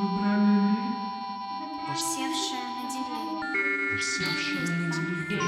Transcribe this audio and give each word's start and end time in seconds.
Выбрали 0.00 0.54
ли? 0.54 0.76
Просевшая 1.84 2.68
на 2.74 2.88
деревья. 2.88 3.40
Присевшая 3.92 4.64
на 4.78 4.86
деревья. 5.28 5.40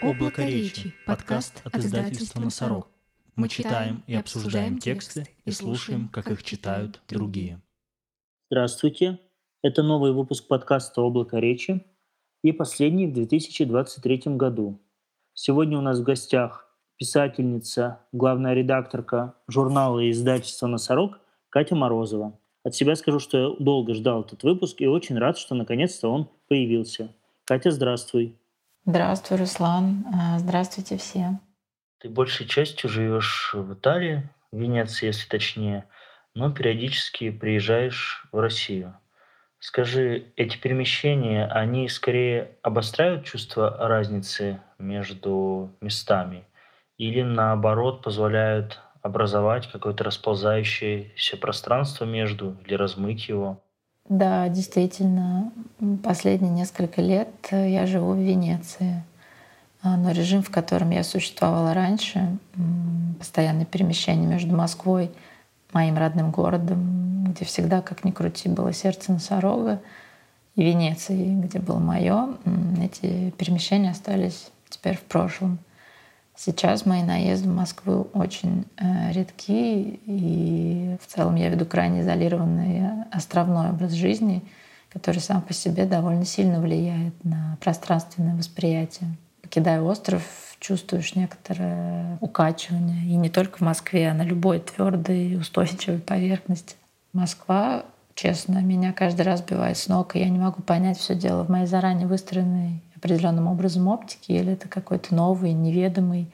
Облако 0.00 0.42
речи. 0.46 0.94
Подкаст 1.04 1.60
от 1.64 1.76
издательства 1.76 2.40
«Носорог». 2.40 2.88
Мы 3.36 3.50
читаем 3.50 4.04
и 4.06 4.14
обсуждаем 4.14 4.78
тексты 4.78 5.26
и 5.44 5.50
слушаем, 5.50 6.08
как 6.08 6.30
их 6.30 6.42
читают 6.42 7.02
другие. 7.08 7.60
Здравствуйте. 8.50 9.20
Это 9.60 9.82
новый 9.82 10.14
выпуск 10.14 10.48
подкаста 10.48 11.02
«Облако 11.02 11.36
речи» 11.36 11.84
и 12.44 12.52
последний 12.52 13.06
в 13.06 13.14
2023 13.14 14.36
году. 14.36 14.78
Сегодня 15.32 15.78
у 15.78 15.80
нас 15.80 15.98
в 15.98 16.02
гостях 16.02 16.68
писательница, 16.98 18.00
главная 18.12 18.52
редакторка 18.52 19.34
журнала 19.48 19.98
и 20.00 20.10
издательства 20.10 20.66
«Носорог» 20.66 21.18
Катя 21.48 21.74
Морозова. 21.74 22.38
От 22.62 22.74
себя 22.74 22.96
скажу, 22.96 23.18
что 23.18 23.38
я 23.38 23.56
долго 23.58 23.94
ждал 23.94 24.20
этот 24.20 24.42
выпуск 24.42 24.82
и 24.82 24.86
очень 24.86 25.18
рад, 25.18 25.38
что 25.38 25.54
наконец-то 25.54 26.10
он 26.10 26.28
появился. 26.46 27.14
Катя, 27.46 27.70
здравствуй. 27.70 28.36
Здравствуй, 28.84 29.38
Руслан. 29.38 30.04
А, 30.14 30.38
Здравствуйте 30.38 30.98
все. 30.98 31.40
Ты 31.98 32.10
большей 32.10 32.46
частью 32.46 32.90
живешь 32.90 33.54
в 33.54 33.72
Италии, 33.72 34.28
в 34.52 34.58
Венеции, 34.58 35.06
если 35.06 35.26
точнее, 35.26 35.86
но 36.34 36.52
периодически 36.52 37.30
приезжаешь 37.30 38.28
в 38.32 38.38
Россию. 38.38 38.94
Скажи, 39.66 40.26
эти 40.36 40.58
перемещения, 40.58 41.46
они 41.46 41.88
скорее 41.88 42.50
обостряют 42.60 43.24
чувство 43.24 43.74
разницы 43.78 44.60
между 44.78 45.70
местами 45.80 46.44
или 46.98 47.22
наоборот 47.22 48.02
позволяют 48.02 48.82
образовать 49.00 49.72
какое-то 49.72 50.04
расползающееся 50.04 51.38
пространство 51.38 52.04
между 52.04 52.58
или 52.66 52.74
размыть 52.74 53.26
его? 53.30 53.58
Да, 54.06 54.50
действительно, 54.50 55.50
последние 56.02 56.52
несколько 56.52 57.00
лет 57.00 57.30
э, 57.50 57.70
я 57.70 57.86
живу 57.86 58.12
в 58.12 58.18
Венеции. 58.18 59.02
А, 59.82 59.96
Но 59.96 60.10
режим, 60.10 60.42
в 60.42 60.50
котором 60.50 60.90
я 60.90 61.02
существовала 61.02 61.72
раньше, 61.72 62.36
постоянное 63.18 63.64
перемещение 63.64 64.28
между 64.28 64.54
Москвой, 64.54 65.10
моим 65.72 65.96
родным 65.96 66.32
городом, 66.32 67.03
где 67.34 67.44
всегда, 67.44 67.82
как 67.82 68.04
ни 68.04 68.10
крути, 68.10 68.48
было 68.48 68.72
сердце 68.72 69.12
носорога, 69.12 69.80
и 70.54 70.62
Венецией, 70.62 71.34
где 71.34 71.58
было 71.58 71.78
мое, 71.78 72.36
эти 72.80 73.30
перемещения 73.30 73.90
остались 73.90 74.50
теперь 74.68 74.96
в 74.96 75.02
прошлом. 75.02 75.58
Сейчас 76.36 76.84
мои 76.86 77.02
наезды 77.02 77.48
в 77.48 77.54
Москву 77.54 78.08
очень 78.12 78.66
э, 78.76 79.12
редки, 79.12 80.00
и 80.04 80.96
в 81.00 81.06
целом 81.06 81.36
я 81.36 81.48
веду 81.48 81.64
крайне 81.64 82.00
изолированный 82.00 82.80
э, 82.80 83.04
островной 83.12 83.70
образ 83.70 83.92
жизни, 83.92 84.42
который 84.92 85.20
сам 85.20 85.42
по 85.42 85.52
себе 85.52 85.86
довольно 85.86 86.24
сильно 86.24 86.60
влияет 86.60 87.14
на 87.24 87.56
пространственное 87.60 88.34
восприятие. 88.34 89.10
Покидая 89.42 89.80
остров, 89.80 90.22
чувствуешь 90.58 91.14
некоторое 91.14 92.18
укачивание, 92.20 93.04
и 93.04 93.16
не 93.16 93.28
только 93.28 93.58
в 93.58 93.60
Москве, 93.60 94.10
а 94.10 94.14
на 94.14 94.22
любой 94.22 94.58
твердой 94.58 95.36
устойчивой 95.36 95.98
поверхности. 95.98 96.76
Москва, 97.14 97.84
честно, 98.16 98.58
меня 98.58 98.92
каждый 98.92 99.22
раз 99.22 99.38
сбивает 99.38 99.78
с 99.78 99.86
ног, 99.86 100.16
и 100.16 100.18
я 100.18 100.28
не 100.28 100.38
могу 100.40 100.62
понять 100.62 100.98
все 100.98 101.14
дело 101.14 101.44
в 101.44 101.48
моей 101.48 101.66
заранее 101.66 102.08
выстроенной 102.08 102.82
определенным 102.96 103.46
образом 103.46 103.86
оптики, 103.86 104.32
или 104.32 104.52
это 104.52 104.68
какой-то 104.68 105.14
новый, 105.14 105.52
неведомый, 105.52 106.26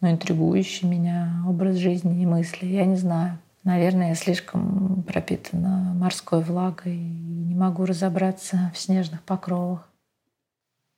но 0.00 0.10
интригующий 0.10 0.88
меня 0.88 1.42
образ 1.48 1.76
жизни 1.76 2.22
и 2.22 2.26
мысли. 2.26 2.66
Я 2.66 2.84
не 2.84 2.94
знаю. 2.94 3.38
Наверное, 3.64 4.10
я 4.10 4.14
слишком 4.14 5.02
пропитана 5.02 5.92
морской 5.96 6.40
влагой 6.40 6.94
и 6.94 7.44
не 7.48 7.56
могу 7.56 7.84
разобраться 7.84 8.70
в 8.72 8.78
снежных 8.78 9.22
покровах. 9.24 9.88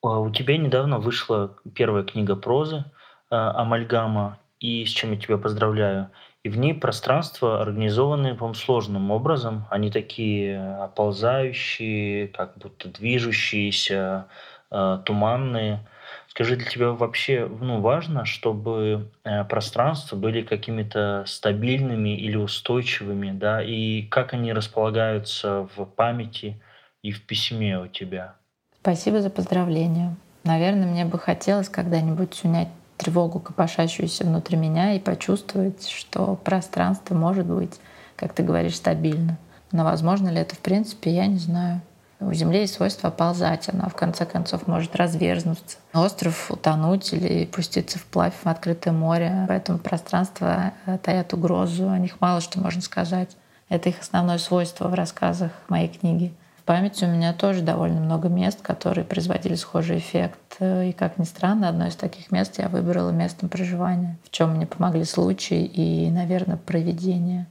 А 0.02 0.20
У 0.20 0.30
тебя 0.30 0.58
недавно 0.58 0.98
вышла 0.98 1.56
первая 1.74 2.04
книга 2.04 2.36
прозы 2.36 2.84
а, 3.30 3.62
«Амальгама», 3.62 4.38
и 4.60 4.84
с 4.84 4.90
чем 4.90 5.12
я 5.12 5.16
тебя 5.16 5.38
поздравляю. 5.38 6.10
И 6.42 6.48
в 6.48 6.56
ней 6.56 6.72
пространства 6.72 7.60
организованы, 7.60 8.34
по 8.34 8.54
сложным 8.54 9.10
образом. 9.10 9.66
Они 9.70 9.90
такие 9.90 10.58
оползающие, 10.82 12.28
как 12.28 12.56
будто 12.56 12.88
движущиеся, 12.88 14.26
а, 14.70 14.98
туманные. 14.98 15.80
Скажи, 16.28 16.56
для 16.56 16.64
тебя 16.64 16.92
вообще 16.92 17.46
ну, 17.46 17.80
важно, 17.80 18.24
чтобы 18.24 19.10
э, 19.24 19.44
пространства 19.44 20.16
были 20.16 20.42
какими-то 20.42 21.24
стабильными 21.26 22.16
или 22.16 22.36
устойчивыми, 22.36 23.32
да, 23.32 23.62
и 23.62 24.02
как 24.02 24.32
они 24.32 24.52
располагаются 24.52 25.68
в 25.76 25.84
памяти 25.84 26.60
и 27.02 27.10
в 27.10 27.26
письме 27.26 27.80
у 27.80 27.88
тебя? 27.88 28.34
Спасибо 28.80 29.20
за 29.20 29.30
поздравления. 29.30 30.14
Наверное, 30.44 30.86
мне 30.86 31.04
бы 31.04 31.18
хотелось 31.18 31.68
когда-нибудь 31.68 32.40
унять 32.44 32.68
тревогу, 33.00 33.40
копошащуюся 33.40 34.24
внутри 34.24 34.56
меня, 34.56 34.94
и 34.94 35.00
почувствовать, 35.00 35.88
что 35.88 36.36
пространство 36.36 37.14
может 37.14 37.46
быть, 37.46 37.80
как 38.16 38.34
ты 38.34 38.42
говоришь, 38.42 38.76
стабильно. 38.76 39.38
Но 39.72 39.84
возможно 39.84 40.28
ли 40.28 40.38
это 40.38 40.54
в 40.54 40.58
принципе, 40.58 41.10
я 41.10 41.26
не 41.26 41.38
знаю. 41.38 41.80
У 42.20 42.34
Земли 42.34 42.60
есть 42.60 42.74
свойство 42.74 43.08
оползать, 43.08 43.70
она 43.70 43.88
в 43.88 43.94
конце 43.94 44.26
концов 44.26 44.66
может 44.66 44.94
разверзнуться. 44.94 45.78
Остров 45.94 46.50
утонуть 46.50 47.14
или 47.14 47.46
пуститься 47.46 47.98
вплавь 47.98 48.34
в 48.44 48.46
открытое 48.46 48.92
море. 48.92 49.46
Поэтому 49.48 49.78
пространство 49.78 50.74
э, 50.84 50.98
таят 50.98 51.32
угрозу, 51.32 51.88
о 51.88 51.98
них 51.98 52.20
мало 52.20 52.42
что 52.42 52.60
можно 52.60 52.82
сказать. 52.82 53.30
Это 53.70 53.88
их 53.88 54.00
основное 54.00 54.36
свойство 54.36 54.88
в 54.88 54.94
рассказах 54.94 55.52
моей 55.68 55.88
книги. 55.88 56.34
Памяти 56.70 57.04
у 57.04 57.08
меня 57.08 57.32
тоже 57.32 57.62
довольно 57.62 57.98
много 57.98 58.28
мест, 58.28 58.60
которые 58.62 59.04
производили 59.04 59.56
схожий 59.56 59.98
эффект. 59.98 60.38
И, 60.60 60.94
как 60.96 61.18
ни 61.18 61.24
странно, 61.24 61.68
одно 61.68 61.88
из 61.88 61.96
таких 61.96 62.30
мест 62.30 62.60
я 62.60 62.68
выбрала 62.68 63.10
местом 63.10 63.48
проживания, 63.48 64.16
в 64.22 64.30
чем 64.30 64.54
мне 64.54 64.68
помогли 64.68 65.02
случаи 65.02 65.64
и, 65.64 66.08
наверное, 66.12 66.58
проведение. 66.58 67.48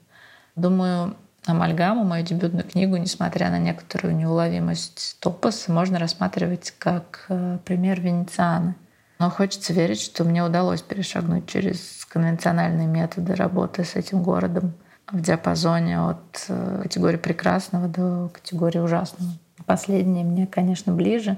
Думаю, 0.55 1.17
Амальгаму, 1.45 2.05
мою 2.05 2.23
дебютную 2.23 2.63
книгу, 2.63 2.95
несмотря 2.95 3.49
на 3.49 3.59
некоторую 3.59 4.15
неуловимость 4.15 5.17
топоса, 5.19 5.73
можно 5.73 5.99
рассматривать 5.99 6.73
как 6.77 7.25
э, 7.27 7.57
пример 7.65 7.99
венецианы. 7.99 8.75
Но 9.19 9.29
хочется 9.29 9.73
верить, 9.73 9.99
что 9.99 10.23
мне 10.23 10.45
удалось 10.45 10.81
перешагнуть 10.81 11.45
через 11.45 12.05
конвенциональные 12.05 12.87
методы 12.87 13.35
работы 13.35 13.83
с 13.83 13.97
этим 13.97 14.23
городом 14.23 14.75
в 15.11 15.21
диапазоне 15.21 15.99
от 15.99 16.45
э, 16.47 16.81
категории 16.83 17.17
прекрасного 17.17 17.87
до 17.87 18.29
категории 18.29 18.79
ужасного. 18.79 19.31
Последнее 19.65 20.23
мне, 20.23 20.47
конечно, 20.47 20.93
ближе, 20.93 21.37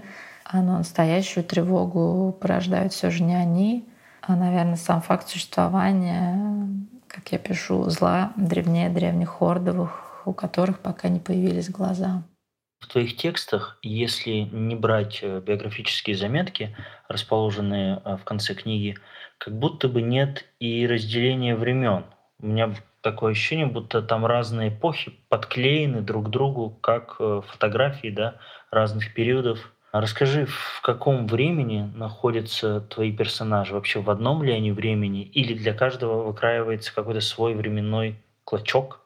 но 0.53 0.79
настоящую 0.79 1.43
тревогу 1.43 2.37
порождают 2.39 2.93
все 2.93 3.09
же 3.09 3.23
не 3.23 3.35
они, 3.35 3.87
а, 4.21 4.35
наверное, 4.35 4.75
сам 4.75 5.01
факт 5.01 5.27
существования 5.27 6.61
как 7.11 7.31
я 7.31 7.37
пишу, 7.37 7.89
зла 7.89 8.31
древнее 8.37 8.89
древних 8.89 9.29
хордовых, 9.29 10.25
у 10.25 10.33
которых 10.33 10.79
пока 10.79 11.09
не 11.09 11.19
появились 11.19 11.69
глаза. 11.69 12.23
В 12.79 12.87
твоих 12.87 13.15
текстах, 13.15 13.77
если 13.83 14.47
не 14.51 14.75
брать 14.75 15.19
э, 15.21 15.39
биографические 15.39 16.15
заметки, 16.15 16.75
расположенные 17.07 18.01
э, 18.03 18.17
в 18.17 18.23
конце 18.23 18.55
книги, 18.55 18.97
как 19.37 19.57
будто 19.57 19.87
бы 19.87 20.01
нет 20.01 20.45
и 20.59 20.87
разделения 20.87 21.55
времен. 21.55 22.05
У 22.39 22.47
меня 22.47 22.73
такое 23.01 23.31
ощущение, 23.31 23.65
будто 23.65 24.01
там 24.01 24.25
разные 24.25 24.69
эпохи 24.69 25.13
подклеены 25.29 26.01
друг 26.01 26.27
к 26.27 26.29
другу, 26.29 26.69
как 26.81 27.15
э, 27.19 27.41
фотографии 27.47 28.09
да, 28.09 28.35
разных 28.69 29.13
периодов. 29.13 29.73
Расскажи, 29.91 30.45
в 30.45 30.81
каком 30.81 31.27
времени 31.27 31.91
находятся 31.95 32.79
твои 32.79 33.11
персонажи? 33.11 33.73
Вообще 33.73 33.99
в 33.99 34.09
одном 34.09 34.41
ли 34.43 34.53
они 34.53 34.71
времени? 34.71 35.23
Или 35.23 35.53
для 35.53 35.73
каждого 35.73 36.23
выкраивается 36.23 36.95
какой-то 36.95 37.19
свой 37.21 37.55
временной 37.55 38.15
клочок? 38.45 39.01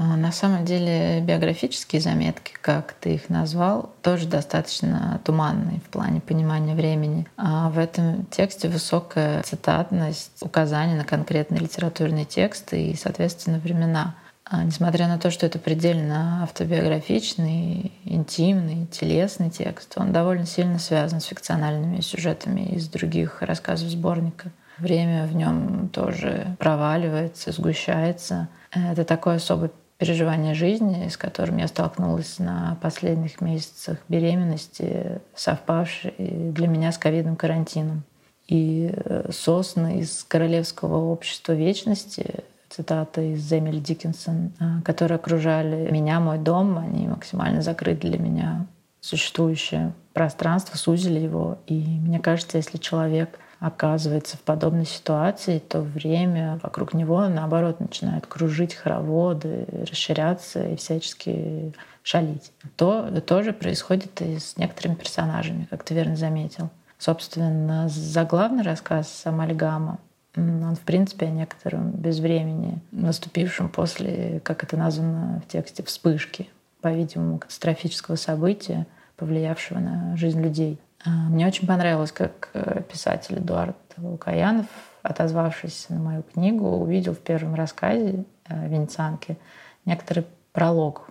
А, 0.00 0.16
На 0.16 0.32
самом 0.32 0.64
деле 0.64 1.20
биографические 1.20 2.00
заметки, 2.00 2.54
как 2.62 2.94
ты 2.94 3.16
их 3.16 3.28
назвал, 3.28 3.92
тоже 4.00 4.26
достаточно 4.26 5.20
туманные 5.24 5.80
в 5.80 5.90
плане 5.90 6.22
понимания 6.22 6.74
времени. 6.74 7.26
А 7.36 7.68
в 7.68 7.78
этом 7.78 8.24
тексте 8.30 8.68
высокая 8.68 9.42
цитатность, 9.42 10.32
указания 10.40 10.96
на 10.96 11.04
конкретные 11.04 11.60
литературные 11.60 12.24
тексты 12.24 12.82
и, 12.82 12.96
соответственно, 12.96 13.58
времена. 13.58 14.14
А 14.46 14.64
Несмотря 14.64 15.06
на 15.06 15.18
то, 15.18 15.30
что 15.30 15.44
это 15.44 15.58
предельно 15.58 16.44
автобиографичный, 16.44 17.92
интимный, 18.04 18.86
телесный 18.86 19.50
текст, 19.50 19.92
он 19.96 20.14
довольно 20.14 20.46
сильно 20.46 20.78
связан 20.78 21.20
с 21.20 21.26
фикциональными 21.26 22.00
сюжетами 22.00 22.62
из 22.74 22.88
других 22.88 23.42
рассказов 23.42 23.90
сборника. 23.90 24.50
Время 24.78 25.26
в 25.26 25.36
нем 25.36 25.90
тоже 25.90 26.56
проваливается, 26.58 27.52
сгущается. 27.52 28.48
Это 28.72 29.04
такой 29.04 29.36
особый 29.36 29.70
переживания 30.00 30.54
жизни, 30.54 31.08
с 31.08 31.18
которым 31.18 31.58
я 31.58 31.68
столкнулась 31.68 32.38
на 32.38 32.78
последних 32.80 33.42
месяцах 33.42 33.98
беременности, 34.08 35.20
совпавшей 35.34 36.14
для 36.18 36.68
меня 36.68 36.90
с 36.90 36.96
ковидным 36.96 37.36
карантином. 37.36 38.02
И 38.48 38.90
э, 38.92 39.30
«Сосны» 39.30 40.00
из 40.00 40.24
Королевского 40.26 41.12
общества 41.12 41.52
вечности, 41.52 42.42
цитата 42.70 43.20
из 43.20 43.52
Эмили 43.52 43.78
Диккенсон, 43.78 44.52
э, 44.58 44.64
которые 44.86 45.16
окружали 45.16 45.90
меня, 45.90 46.18
мой 46.18 46.38
дом, 46.38 46.78
они 46.78 47.06
максимально 47.06 47.60
закрыты 47.60 48.08
для 48.08 48.18
меня 48.18 48.66
существующее 49.00 49.92
пространство, 50.14 50.78
сузили 50.78 51.18
его. 51.18 51.58
И 51.66 51.74
мне 51.74 52.20
кажется, 52.20 52.56
если 52.56 52.78
человек 52.78 53.38
оказывается 53.60 54.38
в 54.38 54.40
подобной 54.40 54.86
ситуации, 54.86 55.58
то 55.58 55.82
время 55.82 56.58
вокруг 56.62 56.94
него, 56.94 57.28
наоборот, 57.28 57.78
начинает 57.78 58.26
кружить 58.26 58.74
хороводы, 58.74 59.66
расширяться 59.88 60.66
и 60.66 60.76
всячески 60.76 61.74
шалить. 62.02 62.52
То 62.76 63.20
тоже 63.20 63.52
происходит 63.52 64.20
и 64.22 64.38
с 64.38 64.56
некоторыми 64.56 64.94
персонажами, 64.94 65.68
как 65.70 65.84
ты 65.84 65.94
верно 65.94 66.16
заметил. 66.16 66.70
Собственно, 66.98 67.88
заглавный 67.88 68.62
рассказ 68.62 69.22
«Амальгама» 69.24 69.98
он, 70.36 70.76
в 70.76 70.80
принципе, 70.80 71.26
о 71.26 71.30
некотором 71.30 71.90
безвремени, 71.90 72.78
наступившем 72.92 73.68
после, 73.68 74.40
как 74.44 74.62
это 74.62 74.76
названо 74.76 75.42
в 75.44 75.50
тексте, 75.50 75.82
вспышки, 75.82 76.48
по-видимому, 76.80 77.38
катастрофического 77.38 78.16
события, 78.16 78.86
повлиявшего 79.16 79.80
на 79.80 80.16
жизнь 80.16 80.40
людей. 80.40 80.78
А, 81.04 81.10
мне 81.10 81.46
очень 81.46 81.66
понравилось, 81.66 82.12
как 82.12 82.50
э, 82.52 82.82
писатель 82.82 83.38
Эдуард 83.38 83.76
Лукаянов, 83.96 84.66
отозвавшись 85.02 85.88
на 85.88 85.98
мою 85.98 86.22
книгу, 86.22 86.66
увидел 86.68 87.14
в 87.14 87.20
первом 87.20 87.54
рассказе 87.54 88.24
э, 88.48 88.68
«Венецианки» 88.68 89.38
некоторый 89.86 90.26
пролог, 90.52 91.08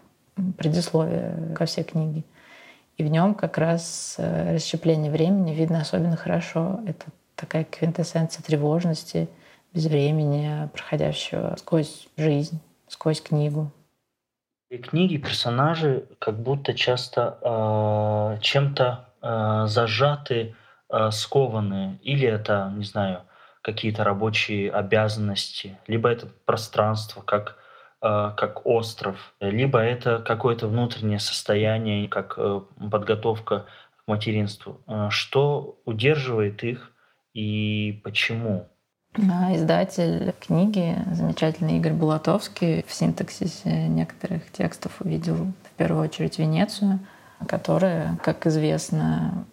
предисловие 0.57 1.55
ко 1.55 1.65
всей 1.65 1.83
книге. 1.83 2.23
И 2.97 3.03
в 3.03 3.07
нем 3.07 3.33
как 3.33 3.57
раз 3.57 4.15
э, 4.19 4.55
расщепление 4.55 5.11
времени 5.11 5.55
видно 5.55 5.81
особенно 5.81 6.17
хорошо. 6.17 6.81
Это 6.85 7.05
такая 7.35 7.63
квинтэссенция 7.63 8.43
тревожности, 8.43 9.27
безвремени, 9.73 10.67
проходящего 10.73 11.55
сквозь 11.57 12.07
жизнь, 12.17 12.59
сквозь 12.87 13.21
книгу. 13.21 13.71
И 14.69 14.77
книги, 14.77 15.17
персонажи 15.17 16.05
как 16.19 16.39
будто 16.39 16.75
часто 16.75 17.39
э, 17.41 18.41
чем-то 18.41 19.08
э, 19.21 19.65
зажаты, 19.67 20.55
э, 20.89 21.11
скованы. 21.11 21.99
Или 22.03 22.27
это, 22.27 22.71
не 22.75 22.85
знаю, 22.85 23.23
какие-то 23.61 24.03
рабочие 24.03 24.71
обязанности, 24.71 25.77
либо 25.87 26.09
это 26.09 26.27
пространство, 26.45 27.21
как, 27.21 27.55
э, 28.01 28.31
как 28.35 28.65
остров, 28.65 29.33
либо 29.39 29.79
это 29.79 30.19
какое-то 30.19 30.67
внутреннее 30.67 31.19
состояние, 31.19 32.07
как 32.07 32.35
э, 32.37 32.61
подготовка 32.91 33.65
к 33.97 34.07
материнству. 34.07 34.81
Э, 34.87 35.09
что 35.09 35.79
удерживает 35.85 36.63
их 36.63 36.91
и 37.33 38.01
почему? 38.03 38.67
Издатель 39.15 40.33
книги, 40.39 40.95
замечательный 41.11 41.77
Игорь 41.77 41.93
Булатовский, 41.93 42.83
в 42.87 42.93
синтаксисе 42.93 43.87
некоторых 43.87 44.51
текстов 44.51 45.01
увидел 45.01 45.35
в 45.35 45.77
первую 45.77 46.03
очередь 46.03 46.37
Венецию, 46.37 46.99
которая, 47.47 48.17
как 48.23 48.47
известно, 48.47 49.45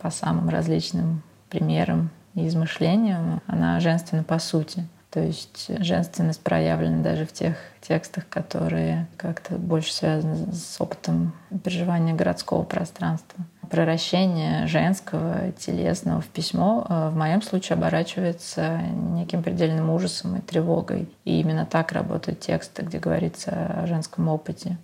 по 0.00 0.10
самым 0.10 0.48
различным 0.48 1.22
примерам 1.48 2.10
и 2.34 2.48
измышлениям, 2.48 3.40
она 3.46 3.78
женственна 3.80 4.22
по 4.24 4.38
сути. 4.38 4.86
То 5.10 5.20
есть 5.20 5.70
женственность 5.84 6.40
проявлена 6.40 7.02
даже 7.02 7.26
в 7.26 7.32
тех 7.32 7.56
текстах, 7.82 8.26
которые 8.28 9.06
как-то 9.18 9.56
больше 9.56 9.92
связаны 9.92 10.52
с 10.52 10.80
опытом 10.80 11.34
переживания 11.62 12.14
городского 12.14 12.62
пространства 12.62 13.44
превращение 13.72 14.66
женского, 14.66 15.50
телесного 15.52 16.20
в 16.20 16.26
письмо 16.26 16.86
э, 16.86 17.08
в 17.08 17.16
моем 17.16 17.40
случае 17.40 17.76
оборачивается 17.76 18.78
неким 19.14 19.42
предельным 19.42 19.88
ужасом 19.88 20.36
и 20.36 20.40
тревогой. 20.42 21.08
И 21.24 21.40
именно 21.40 21.64
так 21.64 21.92
работают 21.92 22.40
тексты, 22.40 22.82
где 22.82 22.98
говорится 22.98 23.50
о 23.82 23.86
женском 23.86 24.28
опыте. 24.28 24.76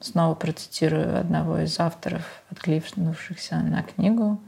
Снова 0.00 0.34
процитирую 0.34 1.18
одного 1.18 1.58
из 1.58 1.78
авторов, 1.80 2.22
откликнувшихся 2.50 3.56
на 3.56 3.82
книгу. 3.82 4.40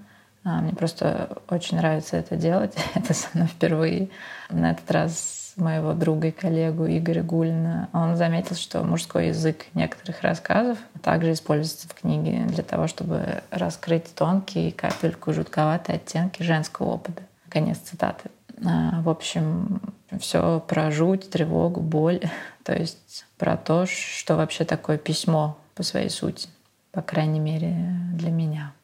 А, 0.45 0.61
мне 0.61 0.73
просто 0.73 1.39
очень 1.49 1.77
нравится 1.77 2.17
это 2.17 2.37
делать. 2.37 2.75
Это 2.95 3.13
со 3.15 3.29
мной 3.35 3.49
впервые. 3.49 4.09
На 4.49 4.73
этот 4.73 4.91
раз 4.91 5.53
моего 5.57 5.93
друга 5.93 6.29
и 6.29 6.31
коллегу 6.31 6.87
Игоря 6.87 7.23
Гулина, 7.23 7.89
он 7.93 8.17
заметил, 8.17 8.57
что 8.57 8.83
мужской 8.83 9.29
язык 9.29 9.67
некоторых 9.75 10.23
рассказов 10.23 10.79
также 11.03 11.33
используется 11.33 11.89
в 11.89 11.95
книге 11.95 12.45
для 12.47 12.63
того, 12.63 12.87
чтобы 12.87 13.43
раскрыть 13.51 14.15
тонкие, 14.15 14.73
капельку 14.73 15.33
жутковатые 15.33 15.97
оттенки 15.97 16.43
женского 16.43 16.87
опыта. 16.87 17.23
Конец 17.49 17.79
цитаты. 17.79 18.31
А, 18.65 19.03
в 19.03 19.09
общем, 19.09 19.81
все 20.19 20.61
про 20.67 20.91
жуть, 20.91 21.31
тревогу, 21.31 21.81
боль. 21.81 22.21
То 22.65 22.75
есть 22.75 23.27
про 23.39 23.57
то, 23.57 23.87
что 23.87 24.37
вообще 24.37 24.65
такое 24.65 24.99
письмо 24.99 25.59
по 25.75 25.83
своей 25.83 26.11
сути. 26.11 26.49
По 26.93 27.03
крайней 27.03 27.41
мере, 27.41 27.75
для 28.15 28.31
меня. 28.31 28.75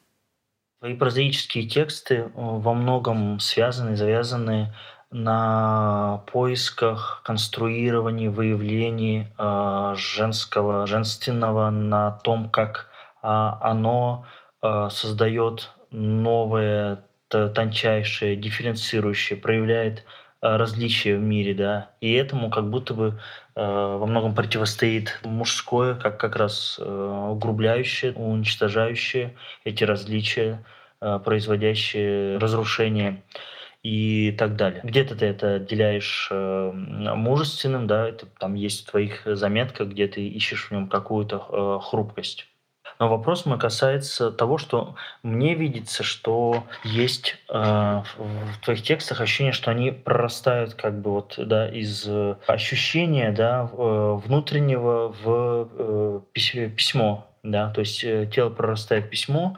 Твои 0.81 0.94
прозаические 0.94 1.67
тексты 1.69 2.14
э, 2.14 2.31
во 2.34 2.75
многом 2.75 3.40
связаны, 3.40 3.96
завязаны 3.96 4.73
на 5.11 6.23
поисках, 6.32 7.23
конструировании, 7.25 8.28
выявлении 8.28 9.32
э, 9.38 9.94
женского, 9.96 10.87
женственного, 10.87 11.70
на 11.70 12.11
том, 12.11 12.50
как 12.50 12.88
э, 13.23 13.26
оно 13.26 14.26
э, 14.62 14.88
создает 14.90 15.70
новое, 15.90 17.05
тончайшее, 17.28 18.37
дифференцирующее, 18.37 19.38
проявляет 19.38 20.05
различия 20.41 21.17
в 21.17 21.21
мире, 21.21 21.55
да, 21.55 21.91
и 22.00 22.12
этому 22.12 22.50
как 22.50 22.71
будто 22.71 22.94
бы 22.94 23.19
э, 23.55 23.61
во 23.61 24.06
многом 24.06 24.35
противостоит 24.35 25.21
мужское, 25.25 25.94
как 25.94 26.19
как 26.19 26.37
раз 26.37 26.79
э, 26.79 27.29
угрубляющее, 27.31 28.12
уничтожающее 28.12 29.35
эти 29.65 29.85
различия, 29.85 30.65
э, 31.00 31.19
производящее 31.25 32.38
разрушение 32.38 33.23
и 33.83 34.33
так 34.33 34.56
далее. 34.56 34.81
Где-то 34.83 35.17
ты 35.17 35.27
это 35.27 35.55
отделяешь 35.55 36.29
э, 36.31 36.71
мужественным, 36.73 37.87
да, 37.87 38.09
это 38.09 38.27
там 38.27 38.55
есть 38.55 38.87
в 38.87 38.91
твоих 38.91 39.23
заметках, 39.25 39.88
где 39.88 40.06
ты 40.06 40.27
ищешь 40.27 40.67
в 40.67 40.71
нем 40.73 40.88
какую-то 40.88 41.47
э, 41.49 41.79
хрупкость. 41.83 42.47
Но 42.99 43.09
вопрос 43.09 43.47
мой 43.47 43.59
касается 43.59 44.31
того, 44.31 44.59
что 44.59 44.95
мне 45.23 45.55
видится, 45.55 46.03
что 46.03 46.65
есть 46.83 47.37
э, 47.49 47.53
в 47.53 48.65
твоих 48.65 48.83
текстах 48.83 49.21
ощущение, 49.21 49.53
что 49.53 49.71
они 49.71 49.91
прорастают 49.91 50.75
как 50.75 51.00
бы 51.00 51.12
вот 51.12 51.35
да 51.38 51.69
из 51.69 52.09
ощущения 52.47 53.33
да 53.33 53.69
э, 53.71 54.21
внутреннего 54.25 55.15
в 55.23 55.69
э, 56.35 56.69
письмо, 56.69 57.26
да, 57.43 57.71
то 57.71 57.81
есть 57.81 58.03
э, 58.05 58.31
тело 58.33 58.50
прорастает 58.50 59.11
письмо, 59.11 59.57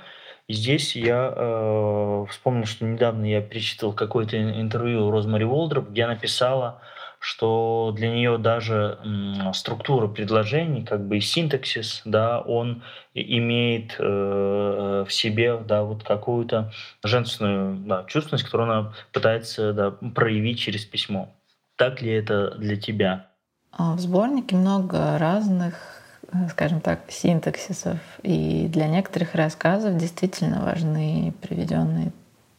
и 0.49 0.55
здесь 0.55 0.97
я 0.97 1.33
э, 1.37 2.27
вспомнил, 2.31 2.65
что 2.65 2.87
недавно 2.87 3.27
я 3.27 3.43
перечитывал 3.43 3.93
какое-то 3.93 4.41
интервью 4.41 5.11
Розмари 5.11 5.45
Волдроп, 5.45 5.91
где 5.91 6.05
она 6.05 6.17
писала, 6.17 6.81
что 7.21 7.93
для 7.97 8.11
нее 8.11 8.39
даже 8.39 8.99
структура 9.55 10.09
предложений, 10.09 10.85
как 10.85 11.07
бы 11.07 11.19
и 11.19 11.21
синтаксис, 11.21 12.03
да, 12.05 12.41
он 12.41 12.83
имеет 13.15 13.97
э, 13.99 15.05
в 15.07 15.13
себе, 15.13 15.59
да, 15.59 15.83
вот 15.83 16.05
какую-то 16.05 16.73
женственную 17.03 17.77
да, 17.79 18.05
чувственность, 18.05 18.45
которую 18.45 18.71
она 18.71 18.93
пытается 19.13 19.73
да, 19.73 19.91
проявить 19.91 20.61
через 20.61 20.85
письмо. 20.85 21.35
Так 21.77 22.03
ли 22.03 22.13
это 22.13 22.53
для 22.59 22.77
тебя? 22.77 23.27
А, 23.73 23.95
в 23.95 24.01
сборнике 24.01 24.57
много 24.57 25.19
разных 25.19 25.99
Э, 26.33 26.49
скажем 26.51 26.81
так, 26.81 27.01
синтаксисов. 27.09 27.99
И 28.23 28.69
для 28.69 28.87
некоторых 28.87 29.35
рассказов 29.35 29.97
действительно 29.97 30.63
важны 30.63 31.33
приведенные 31.41 32.13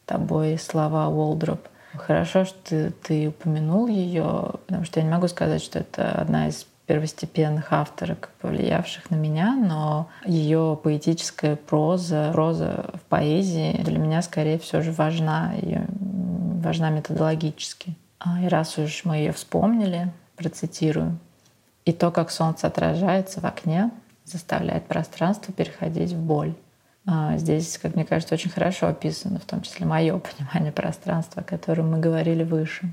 тобой 0.05 0.57
слова 0.57 1.07
Уолдроп. 1.07 1.67
Хорошо, 1.95 2.45
что 2.45 2.91
ты, 2.91 3.29
упомянул 3.29 3.87
ее, 3.87 4.53
потому 4.67 4.85
что 4.85 4.99
я 4.99 5.05
не 5.05 5.11
могу 5.11 5.27
сказать, 5.27 5.61
что 5.61 5.79
это 5.79 6.11
одна 6.11 6.47
из 6.47 6.67
первостепенных 6.85 7.71
авторок, 7.71 8.31
повлиявших 8.41 9.11
на 9.11 9.15
меня, 9.15 9.55
но 9.55 10.09
ее 10.25 10.79
поэтическая 10.81 11.55
проза, 11.55 12.31
проза 12.33 12.85
в 12.95 13.01
поэзии 13.01 13.79
для 13.83 13.99
меня 13.99 14.21
скорее 14.23 14.57
все 14.57 14.81
же 14.81 14.91
важна, 14.91 15.53
ее 15.53 15.85
важна 15.89 16.89
методологически. 16.89 17.95
А, 18.19 18.41
и 18.41 18.47
раз 18.47 18.77
уж 18.77 19.05
мы 19.05 19.17
ее 19.17 19.31
вспомнили, 19.33 20.11
процитирую. 20.35 21.17
И 21.85 21.93
то, 21.93 22.11
как 22.11 22.31
солнце 22.31 22.67
отражается 22.67 23.39
в 23.39 23.45
окне, 23.45 23.91
заставляет 24.25 24.85
пространство 24.85 25.53
переходить 25.53 26.11
в 26.11 26.19
боль. 26.19 26.53
А, 27.11 27.37
здесь, 27.37 27.79
как 27.79 27.95
мне 27.95 28.05
кажется, 28.05 28.35
очень 28.35 28.51
хорошо 28.51 28.87
описано, 28.87 29.39
в 29.39 29.45
том 29.45 29.61
числе 29.63 29.85
мое 29.87 30.19
понимание 30.37 30.71
пространства, 30.71 31.41
о 31.41 31.45
котором 31.45 31.89
мы 31.91 31.99
говорили 31.99 32.43
выше. 32.43 32.91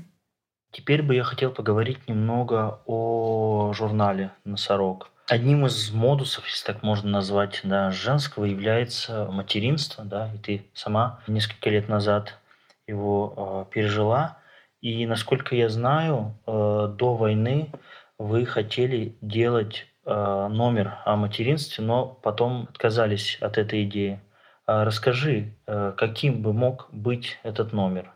Теперь 0.71 1.03
бы 1.03 1.13
я 1.13 1.23
хотел 1.23 1.51
поговорить 1.51 2.07
немного 2.07 2.81
о 2.87 3.73
журнале 3.73 4.31
«Носорог». 4.43 5.11
Одним 5.27 5.65
из 5.67 5.91
модусов, 5.91 6.47
если 6.47 6.65
так 6.65 6.83
можно 6.83 7.09
назвать, 7.11 7.59
да, 7.63 7.91
женского 7.91 8.45
является 8.45 9.25
материнство, 9.25 10.03
да, 10.03 10.31
и 10.33 10.37
ты 10.37 10.65
сама 10.73 11.19
несколько 11.27 11.69
лет 11.69 11.87
назад 11.87 12.39
его 12.87 13.65
э, 13.69 13.73
пережила. 13.73 14.37
И 14.81 15.05
насколько 15.05 15.55
я 15.55 15.69
знаю, 15.69 16.33
э, 16.47 16.95
до 16.97 17.15
войны 17.15 17.71
вы 18.17 18.45
хотели 18.45 19.15
делать 19.21 19.85
номер 20.07 20.99
о 21.05 21.15
материнстве, 21.17 21.83
но 21.83 22.05
потом 22.05 22.67
отказались 22.69 23.37
от 23.41 23.57
этой 23.57 23.83
идеи. 23.83 24.19
А 24.67 24.83
расскажи, 24.83 25.53
э, 25.65 25.93
каким 25.95 26.41
бы 26.41 26.51
мог 26.51 26.89
быть 26.91 27.39
этот 27.43 27.71
номер? 27.71 28.11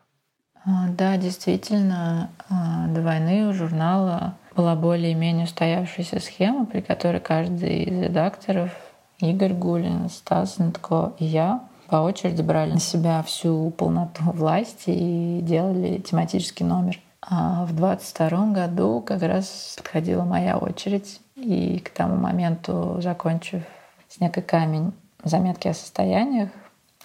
А, 0.66 0.90
да, 0.90 1.16
действительно, 1.16 2.30
а, 2.50 2.88
до 2.88 3.02
войны 3.02 3.48
у 3.48 3.54
журнала 3.54 4.36
была 4.54 4.76
более-менее 4.76 5.46
устоявшаяся 5.46 6.20
схема, 6.20 6.66
при 6.66 6.82
которой 6.82 7.22
каждый 7.22 7.84
из 7.84 8.04
редакторов, 8.04 8.72
Игорь 9.20 9.54
Гулин, 9.54 10.10
Стас 10.10 10.60
Нетко 10.60 11.14
и 11.20 11.26
я, 11.26 11.62
по 11.88 11.98
очереди 11.98 12.42
брали 12.42 12.74
на 12.74 12.80
себя 12.80 13.24
всю 13.24 13.72
полноту 13.72 14.24
власти 14.24 14.90
и 14.90 15.40
делали 15.42 16.00
тематический 16.00 16.66
номер. 16.66 17.00
А 17.22 17.64
в 17.64 17.74
22 17.74 18.48
году 18.52 19.02
как 19.02 19.22
раз 19.22 19.76
подходила 19.78 20.24
моя 20.24 20.58
очередь, 20.58 21.21
и 21.42 21.80
к 21.80 21.90
тому 21.90 22.16
моменту, 22.16 23.00
закончив 23.02 23.64
«Снег 24.08 24.38
и 24.38 24.42
камень», 24.42 24.94
заметки 25.24 25.68
о 25.68 25.74
состояниях, 25.74 26.50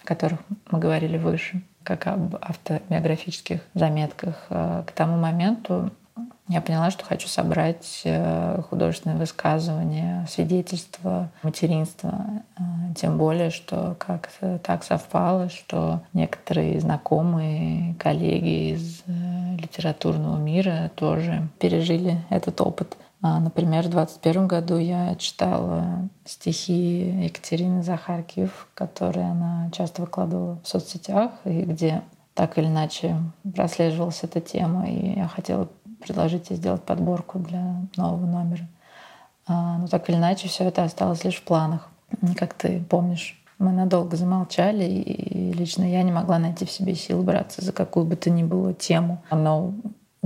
о 0.02 0.06
которых 0.06 0.40
мы 0.70 0.78
говорили 0.78 1.18
выше, 1.18 1.62
как 1.82 2.06
об 2.06 2.36
автобиографических 2.40 3.60
заметках, 3.74 4.46
э, 4.50 4.82
к 4.86 4.92
тому 4.92 5.16
моменту 5.16 5.90
я 6.48 6.60
поняла, 6.60 6.90
что 6.90 7.04
хочу 7.04 7.26
собрать 7.26 8.02
э, 8.04 8.60
художественные 8.70 9.18
высказывания, 9.18 10.26
свидетельства 10.28 11.30
материнства. 11.42 12.24
Э, 12.56 12.62
тем 12.96 13.18
более, 13.18 13.50
что 13.50 13.96
как-то 13.98 14.58
так 14.58 14.84
совпало, 14.84 15.48
что 15.48 16.02
некоторые 16.12 16.80
знакомые, 16.80 17.94
коллеги 17.96 18.74
из 18.74 19.02
литературного 19.58 20.38
мира 20.38 20.90
тоже 20.94 21.48
пережили 21.58 22.18
этот 22.30 22.60
опыт. 22.60 22.96
А, 23.22 23.40
например, 23.40 23.84
в 23.84 23.90
2021 23.90 24.46
году 24.46 24.76
я 24.76 25.14
читала 25.16 26.08
стихи 26.24 27.24
Екатерины 27.24 27.82
Захаркиев, 27.82 28.68
которые 28.74 29.30
она 29.30 29.70
часто 29.72 30.02
выкладывала 30.02 30.60
в 30.62 30.68
соцсетях, 30.68 31.32
и 31.44 31.62
где 31.62 32.02
так 32.34 32.58
или 32.58 32.66
иначе 32.66 33.16
прослеживалась 33.54 34.22
эта 34.22 34.40
тема, 34.40 34.86
и 34.88 35.16
я 35.16 35.26
хотела 35.26 35.68
предложить 36.00 36.50
ей 36.50 36.56
сделать 36.56 36.82
подборку 36.82 37.38
для 37.38 37.86
нового 37.96 38.26
номера. 38.26 38.68
А, 39.46 39.78
но 39.78 39.86
так 39.86 40.08
или 40.08 40.16
иначе 40.16 40.48
все 40.48 40.64
это 40.64 40.84
осталось 40.84 41.24
лишь 41.24 41.36
в 41.36 41.44
планах. 41.44 41.88
Как 42.36 42.54
ты 42.54 42.84
помнишь, 42.88 43.42
мы 43.58 43.72
надолго 43.72 44.16
замолчали, 44.16 44.84
и 44.84 45.52
лично 45.52 45.84
я 45.84 46.02
не 46.02 46.12
могла 46.12 46.38
найти 46.38 46.66
в 46.66 46.70
себе 46.70 46.94
сил 46.94 47.22
браться 47.22 47.64
за 47.64 47.72
какую 47.72 48.04
бы 48.04 48.16
то 48.16 48.28
ни 48.28 48.42
было 48.42 48.74
тему. 48.74 49.22
Но 49.30 49.72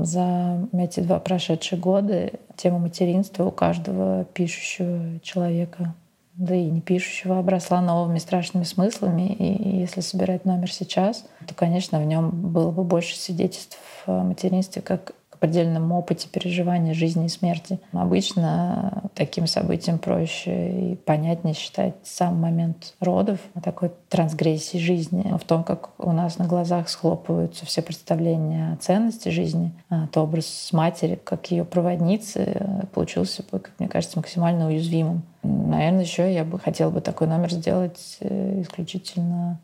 за 0.05 0.69
эти 0.73 1.01
два 1.01 1.19
прошедшие 1.21 1.79
года 1.79 2.31
тема 2.57 2.79
материнства 2.79 3.45
у 3.45 3.51
каждого 3.51 4.25
пишущего 4.25 5.21
человека 5.21 5.95
да 6.41 6.55
и 6.55 6.71
не 6.71 6.81
пишущего, 6.81 7.39
обросла 7.39 7.83
новыми 7.83 8.19
страшными 8.19 8.65
смыслами. 8.65 9.35
И 9.35 9.79
если 9.81 10.01
собирать 10.01 10.47
номер 10.47 10.73
сейчас, 10.73 11.27
то, 11.47 11.55
конечно, 11.55 12.01
в 12.01 12.07
нем 12.07 12.31
было 12.31 12.71
бы 12.71 12.83
больше 12.83 13.15
свидетельств 13.17 13.79
о 14.07 14.23
материнстве 14.23 14.81
как 14.81 15.13
предельном 15.41 15.91
опыте 15.93 16.29
переживания 16.29 16.95
жизни 16.95 17.27
и 17.27 17.29
смерти. 17.29 17.81
Обычно 17.93 19.05
таким 19.15 19.47
событием 19.47 19.99
проще 19.99 20.93
и 20.93 20.95
понятнее 20.95 21.55
считать 21.55 21.95
сам 22.05 22.37
момент 22.37 22.95
родов, 23.01 23.41
такой 23.63 23.91
трансгрессии 24.09 24.79
жизни, 24.79 25.35
в 25.37 25.45
том, 25.45 25.65
как 25.65 25.91
у 25.99 26.13
нас 26.13 26.39
на 26.39 26.47
глазах 26.47 26.89
схлопываются 26.89 27.67
все 27.67 27.83
представления 27.83 28.75
о 28.75 28.77
ценности 28.77 29.31
жизни, 29.31 29.73
а 29.89 30.07
то 30.07 30.23
образ 30.23 30.69
матери, 30.73 31.19
как 31.23 31.51
ее 31.51 31.65
проводницы, 31.65 32.87
получился, 32.93 33.43
как 33.43 33.73
мне 33.79 33.89
кажется, 33.89 34.19
максимально 34.19 34.69
уязвимым. 34.69 35.23
Наверное, 35.43 36.03
еще 36.03 36.33
я 36.33 36.45
бы 36.45 36.59
хотела 36.59 36.91
бы 36.91 37.01
такой 37.01 37.27
номер 37.27 37.51
сделать 37.51 38.19
э, 38.21 38.61
исключительно 38.61 39.59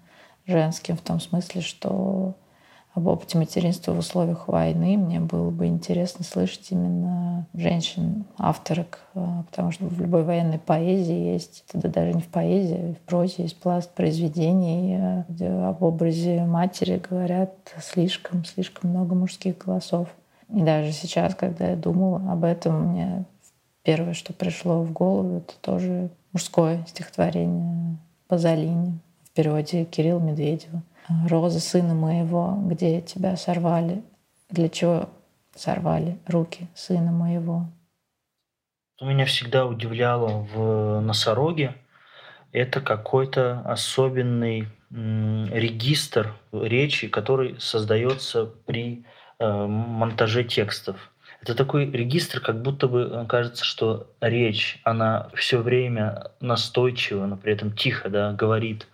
женским, 0.46 0.96
в 0.96 1.02
том 1.02 1.20
смысле, 1.20 1.60
что 1.60 2.34
об 2.96 3.08
опыте 3.08 3.36
материнства 3.36 3.92
в 3.92 3.98
условиях 3.98 4.48
войны. 4.48 4.96
Мне 4.96 5.20
было 5.20 5.50
бы 5.50 5.66
интересно 5.66 6.24
слышать 6.24 6.68
именно 6.70 7.46
женщин, 7.52 8.24
авторок, 8.38 9.00
а, 9.14 9.44
потому 9.50 9.70
что 9.70 9.84
в 9.84 10.00
любой 10.00 10.24
военной 10.24 10.58
поэзии 10.58 11.32
есть, 11.34 11.64
да 11.74 11.90
даже 11.90 12.14
не 12.14 12.22
в 12.22 12.28
поэзии, 12.28 12.94
в 12.94 13.06
прозе 13.06 13.42
есть 13.42 13.60
пласт 13.60 13.90
произведений, 13.92 14.96
а, 14.98 15.26
где 15.28 15.46
об 15.46 15.82
образе 15.82 16.44
матери 16.46 16.98
говорят 16.98 17.52
слишком, 17.82 18.46
слишком 18.46 18.88
много 18.90 19.14
мужских 19.14 19.58
голосов. 19.58 20.08
И 20.48 20.62
даже 20.62 20.90
сейчас, 20.92 21.34
когда 21.34 21.68
я 21.68 21.76
думала 21.76 22.22
об 22.32 22.44
этом, 22.44 22.92
мне 22.92 23.26
первое, 23.82 24.14
что 24.14 24.32
пришло 24.32 24.82
в 24.82 24.92
голову, 24.92 25.36
это 25.36 25.52
тоже 25.60 26.08
мужское 26.32 26.82
стихотворение 26.88 27.98
Пазолини 28.26 28.98
в 29.24 29.30
переводе 29.32 29.84
Кирилла 29.84 30.20
Медведева— 30.20 30.82
роза 31.28 31.60
сына 31.60 31.94
моего, 31.94 32.56
где 32.66 33.00
тебя 33.00 33.36
сорвали, 33.36 34.02
для 34.50 34.68
чего 34.68 35.08
сорвали 35.54 36.18
руки 36.26 36.68
сына 36.74 37.12
моего. 37.12 37.66
Меня 39.00 39.26
всегда 39.26 39.66
удивляло 39.66 40.46
в 40.54 41.00
носороге, 41.00 41.74
это 42.52 42.80
какой-то 42.80 43.60
особенный 43.66 44.68
регистр 44.90 46.34
речи, 46.52 47.08
который 47.08 47.60
создается 47.60 48.46
при 48.46 49.04
э, 49.38 49.66
монтаже 49.66 50.44
текстов. 50.44 51.12
Это 51.42 51.54
такой 51.54 51.90
регистр, 51.90 52.40
как 52.40 52.62
будто 52.62 52.88
бы 52.88 53.02
э, 53.02 53.26
кажется, 53.26 53.64
что 53.64 54.06
речь, 54.20 54.80
она 54.84 55.28
все 55.34 55.58
время 55.60 56.30
настойчиво, 56.40 57.26
но 57.26 57.36
при 57.36 57.52
этом 57.52 57.72
тихо 57.72 58.08
да, 58.08 58.32
говорит 58.32 58.86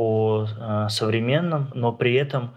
о 0.00 0.46
э, 0.46 0.88
современном, 0.88 1.70
но 1.74 1.92
при 1.92 2.14
этом 2.14 2.56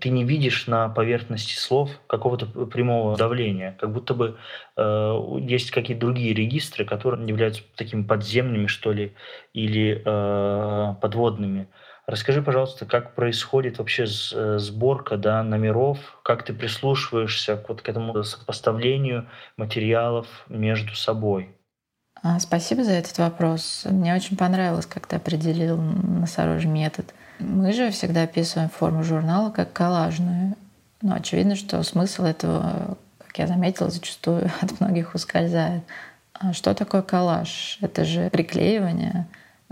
ты 0.00 0.10
не 0.10 0.24
видишь 0.24 0.66
на 0.66 0.88
поверхности 0.88 1.54
слов 1.54 1.90
какого-то 2.06 2.46
прямого 2.66 3.16
давления, 3.16 3.76
как 3.80 3.92
будто 3.92 4.14
бы 4.14 4.38
э, 4.76 5.38
есть 5.40 5.72
какие-то 5.72 6.00
другие 6.06 6.32
регистры, 6.34 6.84
которые 6.84 7.26
являются 7.26 7.62
такими 7.74 8.02
подземными, 8.02 8.66
что 8.66 8.92
ли, 8.92 9.12
или 9.52 10.02
э, 10.04 10.94
подводными. 11.00 11.68
Расскажи, 12.06 12.42
пожалуйста, 12.42 12.86
как 12.86 13.14
происходит 13.14 13.78
вообще 13.78 14.04
э, 14.04 14.58
сборка 14.58 15.16
да, 15.16 15.42
номеров, 15.42 15.98
как 16.22 16.44
ты 16.44 16.54
прислушиваешься 16.54 17.56
к, 17.56 17.68
вот 17.68 17.82
к 17.82 17.88
этому 17.88 18.22
сопоставлению 18.22 19.28
материалов 19.56 20.26
между 20.48 20.94
собой? 20.94 21.56
А, 22.22 22.38
спасибо 22.40 22.84
за 22.84 22.92
этот 22.92 23.18
вопрос. 23.18 23.86
Мне 23.88 24.14
очень 24.14 24.36
понравилось, 24.36 24.86
как 24.86 25.06
ты 25.06 25.16
определил 25.16 25.76
носорожий 25.76 26.70
метод. 26.70 27.12
Мы 27.38 27.72
же 27.72 27.90
всегда 27.90 28.22
описываем 28.22 28.70
форму 28.70 29.02
журнала 29.02 29.50
как 29.50 29.72
коллажную. 29.72 30.54
Но 31.02 31.16
очевидно, 31.16 31.56
что 31.56 31.82
смысл 31.82 32.24
этого, 32.24 32.96
как 33.18 33.38
я 33.38 33.46
заметила, 33.46 33.90
зачастую 33.90 34.50
от 34.60 34.80
многих 34.80 35.14
ускользает. 35.14 35.82
А 36.32 36.52
что 36.52 36.74
такое 36.74 37.02
коллаж? 37.02 37.78
Это 37.80 38.04
же 38.04 38.30
приклеивание, 38.30 39.26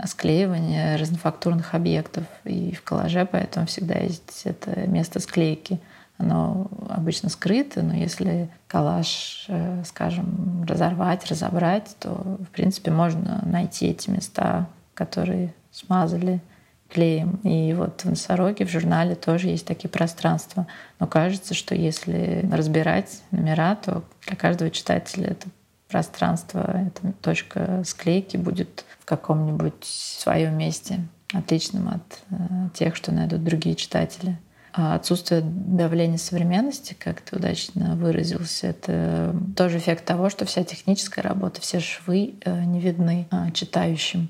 склеивание 0.05 0.95
разнофактурных 0.95 1.73
объектов. 1.73 2.25
И 2.43 2.73
в 2.75 2.83
коллаже 2.83 3.27
поэтому 3.29 3.65
всегда 3.65 3.95
есть 3.95 4.43
это 4.45 4.87
место 4.87 5.19
склейки— 5.19 5.79
оно 6.17 6.67
обычно 6.89 7.29
скрыто, 7.29 7.81
но 7.81 7.93
если 7.93 8.49
коллаж, 8.67 9.45
э, 9.47 9.83
скажем, 9.85 10.63
разорвать, 10.67 11.25
разобрать, 11.25 11.95
то, 11.99 12.37
в 12.39 12.49
принципе, 12.51 12.91
можно 12.91 13.41
найти 13.45 13.87
эти 13.87 14.09
места, 14.09 14.67
которые 14.93 15.53
смазали 15.71 16.41
клеем. 16.89 17.39
И 17.43 17.73
вот 17.73 18.01
в 18.01 18.09
носороге 18.09 18.65
в 18.65 18.69
журнале 18.69 19.15
тоже 19.15 19.47
есть 19.47 19.65
такие 19.65 19.89
пространства. 19.89 20.67
Но 20.99 21.07
кажется, 21.07 21.53
что 21.53 21.73
если 21.75 22.47
разбирать 22.51 23.21
номера, 23.31 23.75
то 23.75 24.03
для 24.27 24.35
каждого 24.35 24.69
читателя 24.69 25.29
это 25.29 25.47
пространство, 25.89 26.87
эта 26.87 27.13
точка 27.21 27.83
склейки 27.85 28.37
будет 28.37 28.85
в 28.99 29.05
каком-нибудь 29.05 29.83
своем 29.83 30.57
месте, 30.57 31.01
отличном 31.33 31.89
от 31.89 32.19
э, 32.29 32.69
тех, 32.73 32.95
что 32.95 33.11
найдут 33.11 33.43
другие 33.43 33.75
читатели. 33.75 34.37
А 34.75 34.95
отсутствие 34.95 35.41
давления 35.43 36.17
современности, 36.17 36.95
как 36.97 37.21
ты 37.21 37.35
удачно 37.35 37.95
выразился, 37.95 38.67
это 38.67 39.35
тоже 39.55 39.77
эффект 39.77 40.03
того, 40.03 40.31
что 40.31 40.45
вся 40.45 40.63
техническая 40.63 41.23
работа, 41.23 41.61
все 41.61 41.79
швы 41.79 42.33
э, 42.43 42.63
не 42.63 42.79
видны 42.79 43.27
а, 43.29 43.51
читающим. 43.51 44.29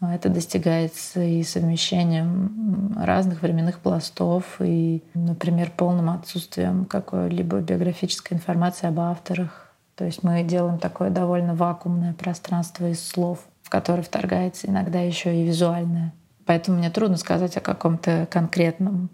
Это 0.00 0.28
достигается 0.28 1.22
и 1.22 1.42
совмещением 1.44 2.92
разных 3.00 3.40
временных 3.40 3.78
пластов, 3.78 4.60
и, 4.60 5.02
например, 5.14 5.70
полным 5.70 6.10
отсутствием 6.10 6.84
какой-либо 6.84 7.60
биографической 7.60 8.36
информации 8.36 8.88
об 8.88 9.00
авторах. 9.00 9.72
То 9.94 10.04
есть 10.04 10.24
мы 10.24 10.42
делаем 10.42 10.78
такое 10.78 11.10
довольно 11.10 11.54
вакуумное 11.54 12.12
пространство 12.14 12.90
из 12.90 13.06
слов, 13.06 13.46
в 13.62 13.70
которое 13.70 14.02
вторгается 14.02 14.66
иногда 14.66 15.00
еще 15.00 15.34
и 15.34 15.44
визуальное. 15.46 16.12
Поэтому 16.44 16.78
мне 16.78 16.90
трудно 16.90 17.16
сказать 17.16 17.56
о 17.56 17.60
каком-то 17.60 18.26
конкретном 18.30 19.08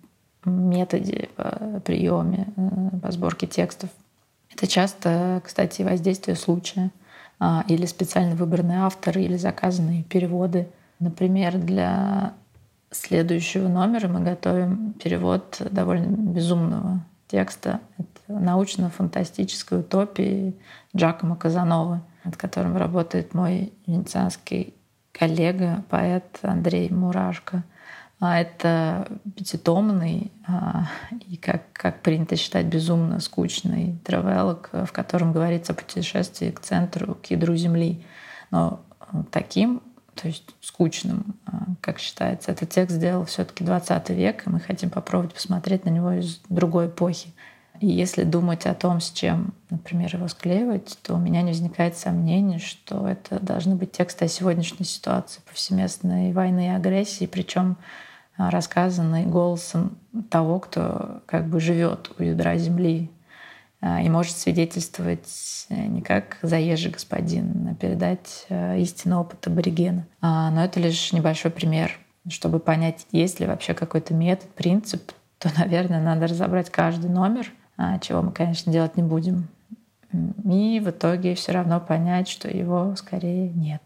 методе, 0.48 1.28
по 1.36 1.80
приеме, 1.84 2.48
э, 2.56 2.98
по 3.02 3.10
сборке 3.10 3.46
текстов. 3.46 3.90
Это 4.52 4.66
часто, 4.66 5.42
кстати, 5.44 5.82
воздействие 5.82 6.36
случая 6.36 6.90
а, 7.38 7.64
или 7.68 7.86
специально 7.86 8.34
выбранные 8.34 8.80
авторы 8.80 9.22
или 9.22 9.36
заказанные 9.36 10.02
переводы. 10.04 10.68
Например, 10.98 11.56
для 11.56 12.34
следующего 12.90 13.68
номера 13.68 14.08
мы 14.08 14.20
готовим 14.20 14.92
перевод 14.94 15.62
довольно 15.70 16.08
безумного 16.08 17.00
текста. 17.28 17.80
Это 17.96 18.40
научно-фантастической 18.40 19.80
утопии 19.80 20.54
Джакома 20.94 21.36
Казанова, 21.36 22.02
над 22.24 22.36
которым 22.36 22.76
работает 22.76 23.34
мой 23.34 23.72
венецианский 23.86 24.74
коллега, 25.12 25.84
поэт 25.88 26.38
Андрей 26.42 26.90
Мурашко. 26.90 27.62
А 28.20 28.38
это 28.38 29.08
пятитомный 29.34 30.30
а, 30.46 30.88
и, 31.26 31.38
как, 31.38 31.72
как 31.72 32.02
принято 32.02 32.36
считать, 32.36 32.66
безумно 32.66 33.18
скучный 33.18 33.98
тревелок, 34.04 34.68
в 34.72 34.92
котором 34.92 35.32
говорится 35.32 35.72
о 35.72 35.76
путешествии 35.76 36.50
к 36.50 36.60
центру, 36.60 37.14
к 37.14 37.26
ядру 37.26 37.56
Земли. 37.56 38.04
Но 38.50 38.82
таким, 39.30 39.80
то 40.14 40.28
есть 40.28 40.54
скучным, 40.60 41.34
а, 41.46 41.64
как 41.80 41.98
считается, 41.98 42.52
этот 42.52 42.68
текст 42.68 42.96
сделал 42.96 43.24
все 43.24 43.46
таки 43.46 43.64
20 43.64 44.10
век, 44.10 44.46
и 44.46 44.50
мы 44.50 44.60
хотим 44.60 44.90
попробовать 44.90 45.32
посмотреть 45.32 45.86
на 45.86 45.90
него 45.90 46.12
из 46.12 46.42
другой 46.50 46.88
эпохи. 46.88 47.32
И 47.80 47.86
если 47.86 48.24
думать 48.24 48.66
о 48.66 48.74
том, 48.74 49.00
с 49.00 49.10
чем, 49.10 49.54
например, 49.70 50.14
его 50.14 50.28
склеивать, 50.28 50.98
то 51.02 51.14
у 51.14 51.18
меня 51.18 51.40
не 51.40 51.52
возникает 51.52 51.96
сомнений, 51.96 52.58
что 52.58 53.08
это 53.08 53.40
должны 53.40 53.76
быть 53.76 53.92
тексты 53.92 54.26
о 54.26 54.28
сегодняшней 54.28 54.84
ситуации 54.84 55.40
повсеместной 55.46 56.34
войны 56.34 56.66
и 56.66 56.76
агрессии, 56.76 57.24
причем 57.24 57.78
рассказанный 58.48 59.26
голосом 59.26 59.98
того, 60.30 60.60
кто 60.60 61.20
как 61.26 61.48
бы 61.48 61.60
живет 61.60 62.12
у 62.18 62.22
ядра 62.22 62.56
земли 62.56 63.10
а, 63.80 64.00
и 64.00 64.08
может 64.08 64.36
свидетельствовать 64.36 65.66
э, 65.68 65.74
не 65.74 66.00
как 66.00 66.38
заезжий 66.40 66.92
господин, 66.92 67.68
а 67.70 67.74
передать 67.74 68.46
э, 68.48 68.78
истинный 68.78 69.16
опыт 69.16 69.46
аборигена. 69.46 70.06
Но 70.22 70.64
это 70.64 70.80
лишь 70.80 71.12
небольшой 71.12 71.50
пример. 71.50 71.98
Чтобы 72.28 72.60
понять, 72.60 73.06
есть 73.12 73.40
ли 73.40 73.46
вообще 73.46 73.74
какой-то 73.74 74.14
метод, 74.14 74.48
принцип, 74.50 75.12
то, 75.38 75.50
наверное, 75.58 76.00
надо 76.00 76.26
разобрать 76.26 76.70
каждый 76.70 77.10
номер— 77.10 77.52
а, 77.82 77.98
чего 77.98 78.20
мы, 78.20 78.30
конечно, 78.30 78.70
делать 78.70 78.98
не 78.98 79.02
будем. 79.02 79.48
И 80.44 80.80
в 80.80 80.90
итоге 80.90 81.34
все 81.34 81.52
равно 81.52 81.80
понять, 81.80 82.28
что 82.28 82.46
его 82.50 82.94
скорее 82.94 83.48
нет. 83.48 83.80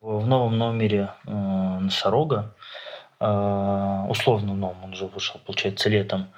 В 0.00 0.26
новом 0.26 0.56
номере 0.56 1.10
э, 1.26 1.30
Носорога, 1.30 2.54
условно 3.24 4.54
новом, 4.54 4.84
он 4.84 4.92
уже 4.92 5.06
вышел, 5.06 5.40
получается, 5.46 5.88
летом, 5.88 6.28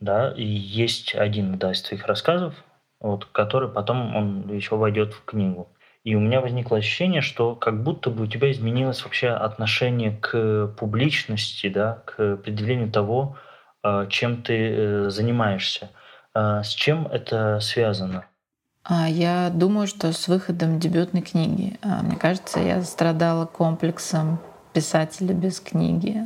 да, 0.00 0.32
и 0.32 0.44
есть 0.44 1.14
один 1.14 1.56
да, 1.58 1.72
из 1.72 1.82
твоих 1.82 2.06
рассказов, 2.06 2.54
вот, 3.00 3.24
который 3.26 3.68
потом 3.68 4.14
он 4.16 4.54
еще 4.54 4.76
войдет 4.76 5.14
в 5.14 5.24
книгу. 5.24 5.68
И 6.04 6.14
у 6.14 6.20
меня 6.20 6.42
возникло 6.42 6.76
ощущение, 6.76 7.22
что 7.22 7.54
как 7.54 7.82
будто 7.82 8.10
бы 8.10 8.24
у 8.24 8.26
тебя 8.26 8.52
изменилось 8.52 9.02
вообще 9.04 9.30
отношение 9.30 10.12
к 10.12 10.68
публичности, 10.78 11.68
да, 11.70 12.02
к 12.04 12.36
предъявлению 12.36 12.92
того, 12.92 13.36
а, 13.82 14.06
чем 14.06 14.42
ты 14.42 14.54
э, 14.54 15.10
занимаешься. 15.10 15.90
А, 16.34 16.62
с 16.62 16.68
чем 16.68 17.06
это 17.06 17.58
связано? 17.60 18.26
А, 18.82 19.08
я 19.08 19.50
думаю, 19.50 19.86
что 19.86 20.12
с 20.12 20.28
выходом 20.28 20.78
дебютной 20.78 21.22
книги. 21.22 21.78
Мне 21.82 22.16
кажется, 22.16 22.60
я 22.60 22.82
страдала 22.82 23.46
комплексом 23.46 24.40
писателя 24.74 25.32
без 25.32 25.60
книги. 25.60 26.22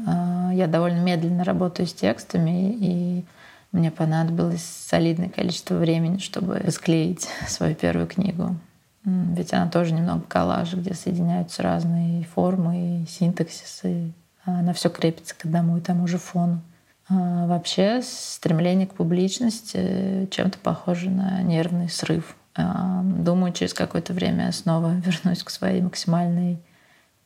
Я 0.55 0.67
довольно 0.67 1.01
медленно 1.01 1.45
работаю 1.45 1.87
с 1.87 1.93
текстами, 1.93 2.73
и 2.73 3.25
мне 3.71 3.91
понадобилось 3.91 4.65
солидное 4.65 5.29
количество 5.29 5.75
времени, 5.75 6.19
чтобы 6.19 6.65
склеить 6.71 7.29
свою 7.47 7.75
первую 7.75 8.07
книгу. 8.07 8.57
Ведь 9.05 9.53
она 9.53 9.69
тоже 9.71 9.95
немного 9.95 10.23
коллаж, 10.27 10.75
где 10.75 10.95
соединяются 10.95 11.63
разные 11.63 12.25
формы 12.25 13.03
и 13.03 13.07
синтаксисы. 13.07 14.13
Она 14.45 14.73
все 14.73 14.91
крепится 14.91 15.35
к 15.35 15.45
одному 15.45 15.77
и 15.77 15.81
тому 15.81 16.07
же 16.07 16.19
фону. 16.19 16.61
А, 17.09 17.47
вообще 17.47 18.03
стремление 18.03 18.87
к 18.87 18.95
публичности 18.95 20.29
чем-то 20.31 20.59
похоже 20.59 21.11
на 21.11 21.43
нервный 21.43 21.89
срыв. 21.89 22.37
А, 22.55 23.03
думаю, 23.03 23.53
через 23.53 23.73
какое-то 23.73 24.13
время 24.13 24.47
я 24.47 24.53
снова 24.53 24.93
вернусь 25.05 25.43
к 25.43 25.51
своей 25.51 25.81
максимальной 25.81 26.59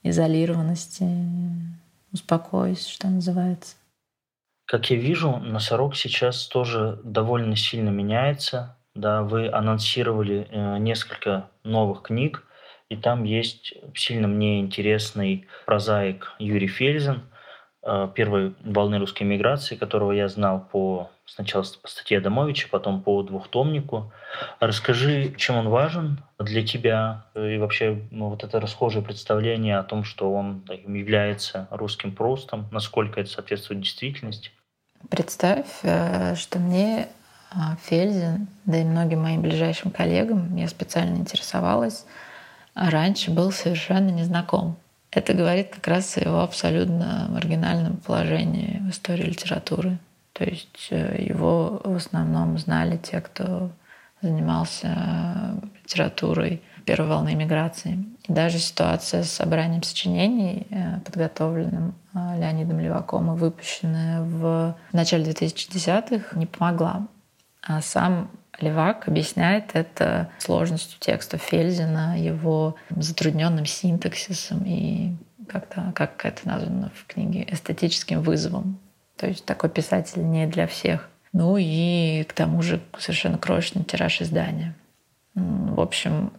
изолированности, 0.02 1.06
успокоюсь, 2.12 2.86
что 2.86 3.08
называется. 3.08 3.76
Как 4.66 4.90
я 4.90 4.96
вижу, 4.96 5.36
носорог 5.36 5.96
сейчас 5.96 6.46
тоже 6.46 7.00
довольно 7.04 7.56
сильно 7.56 7.90
меняется. 7.90 8.76
Да, 8.94 9.22
вы 9.22 9.50
анонсировали 9.50 10.46
э, 10.50 10.78
несколько 10.78 11.50
новых 11.64 12.02
книг, 12.02 12.44
и 12.88 12.96
там 12.96 13.24
есть 13.24 13.74
сильно 13.94 14.28
мне 14.28 14.60
интересный 14.60 15.46
прозаик 15.66 16.32
Юрий 16.38 16.68
Э, 16.68 17.31
первой 18.14 18.54
волны 18.64 18.98
русской 18.98 19.24
миграции, 19.24 19.76
которого 19.76 20.12
я 20.12 20.28
знал 20.28 20.60
по 20.70 21.10
сначала 21.26 21.64
по 21.80 21.88
статье 21.88 22.18
Адамовича, 22.18 22.68
потом 22.70 23.02
по 23.02 23.22
двухтомнику. 23.22 24.12
Расскажи, 24.60 25.34
чем 25.36 25.56
он 25.56 25.68
важен 25.68 26.22
для 26.38 26.64
тебя 26.64 27.24
и 27.34 27.56
вообще 27.58 28.02
ну, 28.10 28.28
вот 28.28 28.44
это 28.44 28.60
расхожее 28.60 29.02
представление 29.02 29.78
о 29.78 29.82
том, 29.82 30.04
что 30.04 30.32
он 30.32 30.64
является 30.86 31.68
русским 31.70 32.14
простом, 32.14 32.66
насколько 32.70 33.20
это 33.20 33.30
соответствует 33.30 33.80
действительности. 33.80 34.50
Представь, 35.08 35.66
э, 35.82 36.34
что 36.36 36.58
мне 36.58 37.08
Фельзин, 37.84 38.46
да 38.64 38.78
и 38.78 38.84
многим 38.84 39.22
моим 39.22 39.42
ближайшим 39.42 39.90
коллегам, 39.90 40.54
я 40.56 40.68
специально 40.68 41.16
интересовалась, 41.16 42.06
а 42.74 42.90
раньше 42.90 43.30
был 43.30 43.52
совершенно 43.52 44.10
незнаком. 44.10 44.76
Это 45.12 45.34
говорит 45.34 45.68
как 45.74 45.86
раз 45.86 46.16
о 46.16 46.20
его 46.20 46.40
абсолютно 46.40 47.28
маргинальном 47.30 47.98
положении 47.98 48.80
в 48.80 48.90
истории 48.90 49.24
литературы. 49.24 49.98
То 50.32 50.44
есть 50.44 50.88
э, 50.90 51.22
его 51.22 51.82
в 51.84 51.96
основном 51.96 52.56
знали 52.58 52.96
те, 52.96 53.20
кто 53.20 53.70
занимался 54.22 55.60
литературой 55.84 56.62
первой 56.86 57.08
волны 57.08 57.34
миграции. 57.34 58.04
И 58.26 58.32
даже 58.32 58.58
ситуация 58.58 59.22
с 59.22 59.30
собранием 59.30 59.82
сочинений, 59.82 60.66
э, 60.70 61.00
подготовленным 61.00 61.94
э, 62.14 62.40
Леонидом 62.40 62.80
Леваком 62.80 63.34
и 63.34 63.38
выпущенная 63.38 64.22
в 64.22 64.74
начале 64.92 65.30
2010-х, 65.30 66.38
не 66.38 66.46
помогла. 66.46 67.06
А 67.60 67.82
сам 67.82 68.30
Левак 68.60 69.08
объясняет 69.08 69.70
это 69.74 70.30
сложностью 70.38 70.98
текста 71.00 71.38
Фельзина, 71.38 72.18
его 72.18 72.76
затрудненным 72.90 73.66
синтаксисом 73.66 74.62
и 74.64 75.12
как-то, 75.48 75.92
как 75.94 76.24
это 76.24 76.46
названо 76.46 76.92
в 76.94 77.06
книге, 77.06 77.46
эстетическим 77.50 78.20
вызовом. 78.20 78.78
То 79.16 79.26
есть 79.26 79.44
такой 79.44 79.70
писатель 79.70 80.24
не 80.24 80.46
для 80.46 80.66
всех. 80.66 81.08
Ну 81.32 81.56
и 81.58 82.24
к 82.24 82.32
тому 82.34 82.62
же 82.62 82.80
совершенно 82.98 83.38
крошечный 83.38 83.84
тираж 83.84 84.20
издания. 84.20 84.74
В 85.34 85.80
общем, 85.80 86.32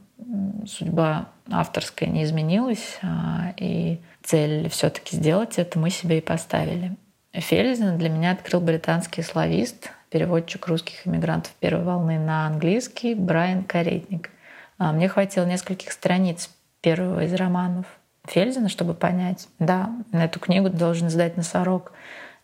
судьба 0.67 1.29
авторская 1.49 2.09
не 2.09 2.23
изменилась, 2.23 2.99
а, 3.01 3.53
и 3.57 3.99
цель 4.21 4.69
все-таки 4.69 5.15
сделать 5.15 5.57
это 5.57 5.79
мы 5.79 5.89
себе 5.89 6.19
и 6.19 6.21
поставили. 6.21 6.95
Фельзин 7.33 7.97
для 7.97 8.09
меня 8.09 8.31
открыл 8.31 8.61
британский 8.61 9.23
славист, 9.23 9.91
переводчик 10.13 10.67
русских 10.67 11.07
иммигрантов 11.07 11.51
первой 11.59 11.83
волны 11.83 12.19
на 12.19 12.45
английский 12.45 13.15
Брайан 13.15 13.63
Каретник. 13.63 14.29
А, 14.77 14.91
мне 14.93 15.09
хватило 15.09 15.43
нескольких 15.43 15.91
страниц 15.91 16.51
первого 16.81 17.23
из 17.23 17.33
романов 17.33 17.87
Фельдина, 18.27 18.69
чтобы 18.69 18.93
понять, 18.93 19.47
да, 19.57 19.89
на 20.11 20.25
эту 20.25 20.39
книгу 20.39 20.69
должен 20.69 21.07
издать 21.07 21.35
носорог, 21.35 21.93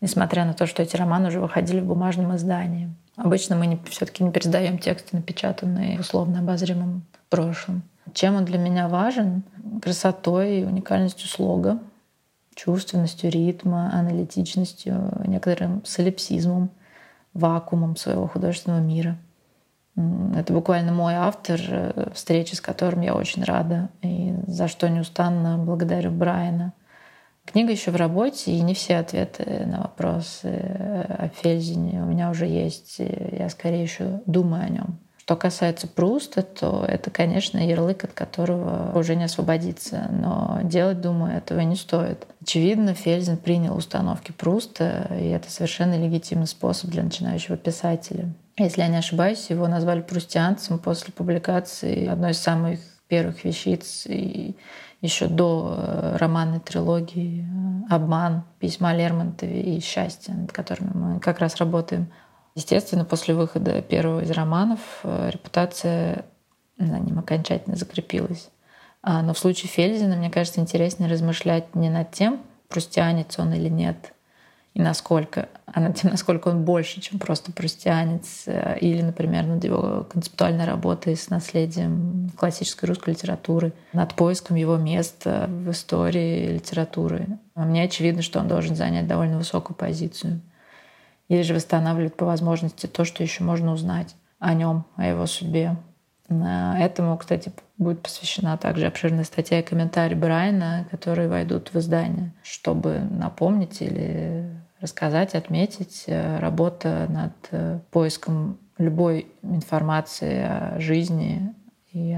несмотря 0.02 0.46
на 0.46 0.56
то, 0.56 0.66
что 0.66 0.82
эти 0.82 0.96
романы 0.96 1.28
уже 1.28 1.40
выходили 1.40 1.80
в 1.80 1.86
бумажном 1.86 2.36
издании. 2.36 2.90
Обычно 3.16 3.56
мы 3.56 3.80
все-таки 3.88 4.24
не 4.24 4.32
пересдаем 4.32 4.80
тексты, 4.80 5.16
напечатанные 5.16 5.98
в 5.98 6.02
условно 6.02 6.40
обозримом 6.40 7.04
прошлом. 7.30 7.84
Чем 8.16 8.36
он 8.36 8.46
для 8.46 8.58
меня 8.58 8.88
важен? 8.88 9.44
Красотой 9.84 10.62
и 10.62 10.66
уникальностью 10.66 11.28
слога, 11.28 11.78
чувственностью 12.56 13.30
ритма, 13.30 13.92
аналитичностью, 13.94 15.22
некоторым 15.28 15.86
солипсизмом 15.86 16.72
вакуумом 17.40 17.96
своего 17.96 18.28
художественного 18.28 18.82
мира. 18.82 19.18
Это 20.36 20.54
буквально 20.54 20.94
мой 20.94 21.16
автор, 21.16 21.60
э, 21.68 22.10
встречи 22.14 22.56
с 22.56 22.62
которым 22.62 23.02
я 23.02 23.16
очень 23.16 23.44
рада, 23.44 23.90
и 24.02 24.34
за 24.48 24.68
что 24.68 24.88
неустанно 24.90 25.58
благодарю 25.58 26.12
Брайана. 26.12 26.74
Книга 27.46 27.72
еще 27.72 27.92
в 27.92 27.96
работе, 27.96 28.52
и 28.52 28.62
не 28.62 28.76
все 28.76 28.98
ответы 28.98 29.66
на 29.66 29.80
вопросы 29.80 30.48
о 30.48 31.30
Фельзине 31.34 32.04
у 32.04 32.06
меня 32.06 32.30
уже 32.30 32.46
есть. 32.46 33.00
Я 33.00 33.50
скорее 33.50 33.82
еще 33.82 34.22
думаю 34.28 34.66
о 34.66 34.70
нем. 34.70 35.00
Что 35.30 35.36
касается 35.36 35.86
Пруста, 35.86 36.42
то 36.42 36.84
это, 36.88 37.12
конечно, 37.12 37.60
ярлык, 37.60 38.04
от 38.04 38.14
которого 38.14 38.98
уже 38.98 39.16
не 39.16 39.26
освободиться. 39.26 40.10
Но 40.10 40.62
делать, 40.64 41.02
думаю, 41.02 41.38
этого 41.38 41.60
не 41.60 41.76
стоит. 41.76 42.26
Очевидно, 42.42 42.96
Фельзин 42.96 43.38
принял 43.38 43.78
установки 43.78 44.32
Пруста, 44.32 45.08
и 45.12 45.28
это 45.28 45.52
совершенно 45.52 46.04
легитимный 46.04 46.48
способ 46.48 46.90
для 46.90 47.04
начинающего 47.04 47.58
писателя. 47.58 48.34
Если 48.58 48.82
я 48.82 48.88
не 48.88 48.98
ошибаюсь, 48.98 49.52
его 49.52 49.68
назвали 49.68 50.02
прустианцем 50.02 50.80
после 50.80 51.14
публикации 51.14 52.08
одной 52.08 52.32
из 52.32 52.40
самых 52.40 52.80
первых 53.08 53.44
вещиц 53.44 54.08
и 54.08 54.56
еще 55.02 55.28
до 55.28 55.76
э, 55.78 56.18
романной 56.18 56.60
трилогии 56.60 57.48
«Обман», 57.88 58.46
«Письма 58.60 58.96
Лермонтове» 58.96 59.62
и 59.62 59.80
«Счастье», 59.80 60.34
над 60.34 60.52
которыми 60.52 60.92
мы 60.94 61.20
как 61.20 61.38
раз 61.38 61.58
работаем. 61.58 62.12
Естественно, 62.56 63.06
после 63.06 63.34
выхода 63.34 63.82
первого 63.82 64.22
из 64.22 64.32
романов 64.32 64.80
э, 65.04 65.30
репутация 65.32 66.26
на 66.78 67.00
нем 67.00 67.20
окончательно 67.20 67.76
закрепилась. 67.76 68.50
А, 69.02 69.22
но 69.22 69.34
в 69.34 69.40
случае 69.40 69.70
Фельзина, 69.70 70.16
мне 70.16 70.30
кажется, 70.30 70.60
интереснее 70.60 71.10
размышлять 71.10 71.76
не 71.76 71.90
над 71.90 72.12
тем, 72.12 72.42
прустианец 72.68 73.40
он 73.40 73.54
или 73.54 73.70
нет, 73.70 74.14
и 74.74 74.82
насколько, 74.82 75.50
а 75.66 75.80
над 75.80 75.96
тем, 75.96 76.12
насколько 76.12 76.50
он 76.50 76.64
больше, 76.64 77.02
чем 77.02 77.20
просто 77.20 77.52
прустианец, 77.52 78.44
э, 78.46 78.78
или, 78.80 79.02
например, 79.02 79.46
над 79.46 79.64
его 79.64 80.06
концептуальной 80.12 80.66
работой 80.66 81.16
с 81.16 81.30
наследием 81.30 82.32
классической 82.38 82.86
русской 82.86 83.12
литературы, 83.12 83.74
над 83.94 84.14
поиском 84.16 84.56
его 84.56 84.78
места 84.78 85.48
в 85.48 85.72
истории 85.72 86.54
литературы. 86.54 87.28
А 87.56 87.66
мне 87.66 87.84
очевидно, 87.84 88.22
что 88.22 88.40
он 88.40 88.48
должен 88.48 88.76
занять 88.76 89.08
довольно 89.08 89.38
высокую 89.38 89.76
позицию 89.76 90.42
или 91.30 91.44
же 91.44 91.54
восстанавливать 91.54 92.16
по 92.16 92.26
возможности 92.26 92.88
то, 92.88 93.06
что 93.06 93.24
еще 93.24 93.44
можно 93.44 93.72
узнать 93.72 94.16
о 94.40 94.54
нем, 94.54 94.86
о 94.96 95.08
его 95.08 95.26
судьбе. 95.26 95.78
Этому, 96.28 97.18
кстати, 97.18 97.52
будет 97.78 98.02
посвящена 98.02 98.58
также 98.58 98.86
обширная 98.86 99.24
статья 99.24 99.60
и 99.60 99.64
комментарий 99.64 100.16
Брайана, 100.16 100.86
которые 100.92 101.28
войдут 101.28 101.74
в 101.74 101.80
издание, 101.80 102.34
чтобы 102.44 103.00
напомнить 103.00 103.82
или 103.82 104.48
рассказать, 104.80 105.36
отметить 105.36 106.04
э, 106.08 106.40
работа 106.40 107.08
над 107.10 107.34
э, 107.52 107.80
поиском 107.92 108.58
любой 108.78 109.28
информации 109.42 110.42
о 110.42 110.80
жизни 110.80 111.54
и 111.92 112.18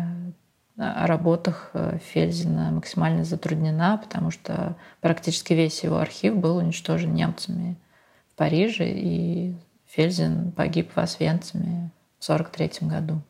о 0.78 1.08
работах 1.08 1.71
э, 1.74 1.97
Фельзина 2.04 2.71
максимально 2.71 3.24
затруднена, 3.24 3.97
потому 3.97 4.30
что 4.30 4.76
практически 5.00 5.54
весь 5.54 5.84
его 5.84 5.97
архив 5.97 6.38
был 6.38 6.58
уничтожен 6.58 7.15
немцами 7.15 7.78
Париже, 8.42 8.90
и 8.90 9.54
Фельзин 9.86 10.52
погиб 10.52 10.94
в 10.96 10.98
Освенциме 10.98 11.92
в 12.18 12.24
1943 12.28 12.90
году. 12.90 13.22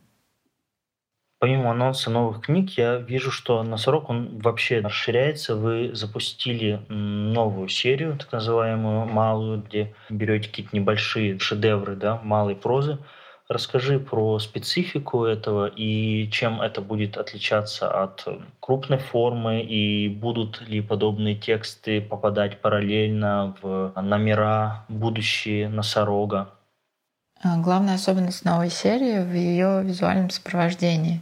Помимо 1.38 1.72
анонса 1.72 2.10
новых 2.10 2.46
книг, 2.46 2.70
я 2.78 2.96
вижу, 2.96 3.30
что 3.30 3.62
Носорог, 3.62 4.10
он 4.10 4.40
вообще 4.40 4.80
расширяется. 4.80 5.58
Вы 5.58 5.94
запустили 5.94 6.80
новую 6.88 7.68
серию, 7.68 8.18
так 8.18 8.32
называемую 8.32 9.06
малую, 9.06 9.62
где 9.62 9.94
берете 10.10 10.48
какие-то 10.48 10.74
небольшие 10.78 11.38
шедевры 11.40 11.98
да, 11.98 12.22
малой 12.24 12.56
прозы. 12.56 12.98
Расскажи 13.52 14.00
про 14.00 14.40
специфику 14.40 15.26
этого 15.26 15.66
и 15.66 16.30
чем 16.32 16.62
это 16.62 16.80
будет 16.80 17.18
отличаться 17.18 17.92
от 17.92 18.26
крупной 18.62 18.98
формы, 18.98 19.62
и 19.62 20.08
будут 20.08 20.62
ли 20.62 20.80
подобные 20.80 21.36
тексты 21.36 22.00
попадать 22.00 22.62
параллельно 22.62 23.54
в 23.62 23.92
номера 24.02 24.86
будущие 24.88 25.68
носорога. 25.68 26.52
А, 27.44 27.58
главная 27.58 27.96
особенность 27.96 28.46
новой 28.46 28.70
серии 28.70 29.20
в 29.20 29.34
ее 29.34 29.84
визуальном 29.84 30.30
сопровождении. 30.30 31.20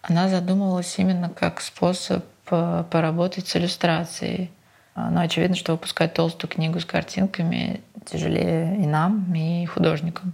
Она 0.00 0.30
задумывалась 0.30 0.98
именно 0.98 1.28
как 1.28 1.60
способ 1.60 2.24
э, 2.50 2.84
поработать 2.90 3.48
с 3.48 3.56
иллюстрацией. 3.56 4.50
А, 4.94 5.10
но 5.10 5.20
очевидно, 5.20 5.56
что 5.56 5.72
выпускать 5.72 6.14
толстую 6.14 6.50
книгу 6.50 6.80
с 6.80 6.86
картинками 6.86 7.82
тяжелее 8.06 8.78
и 8.82 8.86
нам, 8.86 9.30
и 9.34 9.66
художникам. 9.66 10.32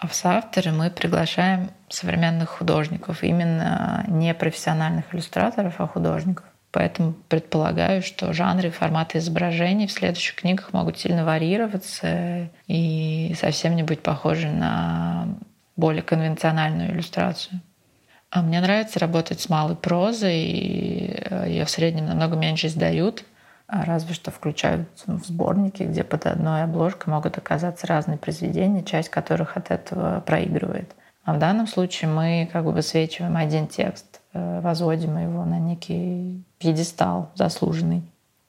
А 0.00 0.06
в 0.06 0.14
соавторы 0.14 0.70
мы 0.70 0.90
приглашаем 0.90 1.70
современных 1.88 2.50
художников, 2.50 3.24
именно 3.24 4.04
не 4.06 4.32
профессиональных 4.32 5.12
иллюстраторов, 5.12 5.80
а 5.80 5.88
художников. 5.88 6.46
Поэтому 6.70 7.14
предполагаю, 7.28 8.02
что 8.02 8.32
жанры 8.32 8.68
и 8.68 8.70
форматы 8.70 9.18
изображений 9.18 9.88
в 9.88 9.92
следующих 9.92 10.36
книгах 10.36 10.72
могут 10.72 11.00
сильно 11.00 11.24
варьироваться 11.24 12.48
и 12.68 13.34
совсем 13.40 13.74
не 13.74 13.82
быть 13.82 14.00
похожи 14.00 14.48
на 14.48 15.26
более 15.74 16.02
конвенциональную 16.02 16.92
иллюстрацию. 16.92 17.60
А 18.30 18.42
мне 18.42 18.60
нравится 18.60 19.00
работать 19.00 19.40
с 19.40 19.48
малой 19.48 19.74
прозой, 19.74 20.42
и 20.42 21.22
э, 21.24 21.46
ее 21.48 21.64
в 21.64 21.70
среднем 21.70 22.06
намного 22.06 22.36
меньше 22.36 22.68
издают— 22.68 23.24
разве 23.68 24.14
что 24.14 24.30
включают 24.30 24.88
в 25.06 25.24
сборники, 25.24 25.82
где 25.82 26.02
под 26.02 26.26
одной 26.26 26.64
обложкой 26.64 27.12
могут 27.12 27.38
оказаться 27.38 27.86
разные 27.86 28.18
произведения, 28.18 28.82
часть 28.82 29.10
которых 29.10 29.56
от 29.56 29.70
этого 29.70 30.20
проигрывает. 30.20 30.94
А 31.24 31.34
в 31.34 31.38
данном 31.38 31.66
случае 31.66 32.10
мы 32.10 32.48
как 32.50 32.64
бы 32.64 32.72
высвечиваем 32.72 33.36
один 33.36 33.66
текст, 33.66 34.22
э, 34.32 34.60
возводим 34.62 35.18
его 35.18 35.44
на 35.44 35.58
некий 35.58 36.42
пьедестал 36.58 37.30
заслуженный. 37.34 38.02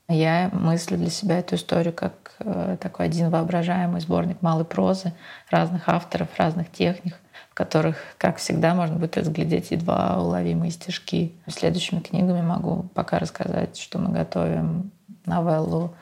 Я 0.08 0.50
мыслю 0.54 0.98
для 0.98 1.10
себя 1.10 1.40
эту 1.40 1.56
историю 1.56 1.94
как 1.94 2.36
э, 2.40 2.78
такой 2.80 3.08
один 3.08 3.30
воображаемый 3.30 4.00
сборник 4.00 4.42
малой 4.42 4.64
прозы 4.64 5.12
разных 5.52 5.90
авторов, 5.90 6.30
разных 6.38 6.72
техник, 6.72 7.16
в 7.52 7.54
которых, 7.54 7.98
как 8.18 8.38
всегда, 8.38 8.74
можно 8.74 8.96
будет 8.96 9.18
разглядеть 9.18 9.72
едва 9.72 10.18
уловимые 10.18 10.72
стежки. 10.72 11.34
Следующими 11.48 12.00
книгами 12.00 12.42
могу 12.42 12.84
пока 12.94 13.20
рассказать, 13.20 13.78
что 13.78 14.00
мы 14.00 14.14
готовим 14.14 14.92
новеллу 15.30 15.94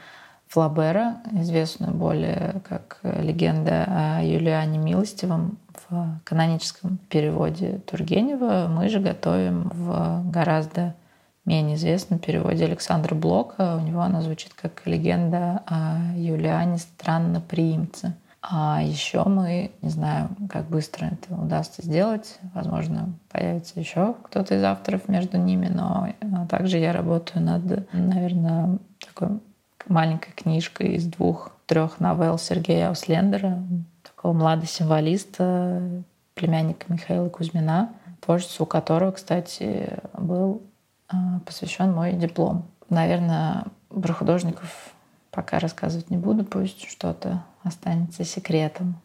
Флабера, 0.47 1.17
известную 1.33 1.93
более 1.93 2.61
как 2.67 2.99
легенда 3.03 3.83
о 3.87 4.23
Юлиане 4.23 4.79
Милостивом 4.79 5.57
в 5.89 6.19
каноническом 6.23 6.97
переводе 7.09 7.81
Тургенева. 7.85 8.67
Мы 8.69 8.87
же 8.87 8.99
готовим 8.99 9.69
в 9.73 10.23
гораздо 10.31 10.95
менее 11.43 11.75
известном 11.75 12.19
переводе 12.19 12.65
Александра 12.65 13.13
Блока. 13.13 13.77
У 13.77 13.85
него 13.85 14.01
она 14.01 14.21
звучит 14.21 14.53
как 14.53 14.85
легенда 14.85 15.63
о 15.65 15.97
Юлиане 16.15 16.77
Странноприимце. 16.77 18.15
А 18.41 18.81
еще 18.81 19.23
мы, 19.25 19.71
не 19.81 19.89
знаю, 19.89 20.29
как 20.49 20.67
быстро 20.69 21.05
это 21.05 21.35
удастся 21.35 21.81
сделать. 21.81 22.39
Возможно, 22.53 23.09
появится 23.31 23.79
еще 23.79 24.15
кто-то 24.23 24.55
из 24.55 24.63
авторов 24.63 25.07
между 25.09 25.37
ними, 25.37 25.67
но 25.67 26.09
также 26.49 26.77
я 26.77 26.93
работаю 26.93 27.43
над, 27.43 27.93
наверное, 27.93 28.77
такой 28.99 29.39
маленькой 29.87 30.31
книжкой 30.31 30.95
из 30.95 31.05
двух-трех 31.05 31.99
новелл 31.99 32.37
Сергея 32.37 32.89
Ауслендера, 32.89 33.63
такого 34.03 34.33
младосимволиста, 34.33 36.03
племянника 36.33 36.85
Михаила 36.91 37.29
Кузьмина, 37.29 37.89
творчеству 38.21 38.65
которого, 38.65 39.11
кстати, 39.11 39.99
был 40.13 40.61
а, 41.09 41.39
посвящен 41.45 41.93
мой 41.93 42.13
диплом. 42.13 42.65
Наверное, 42.89 43.65
про 43.89 44.13
художников 44.13 44.93
пока 45.37 45.59
рассказывать 45.59 46.09
не 46.09 46.17
буду, 46.17 46.43
пусть 46.43 46.89
что-то 46.89 47.43
останется 47.63 48.23
секретом. 48.23 48.99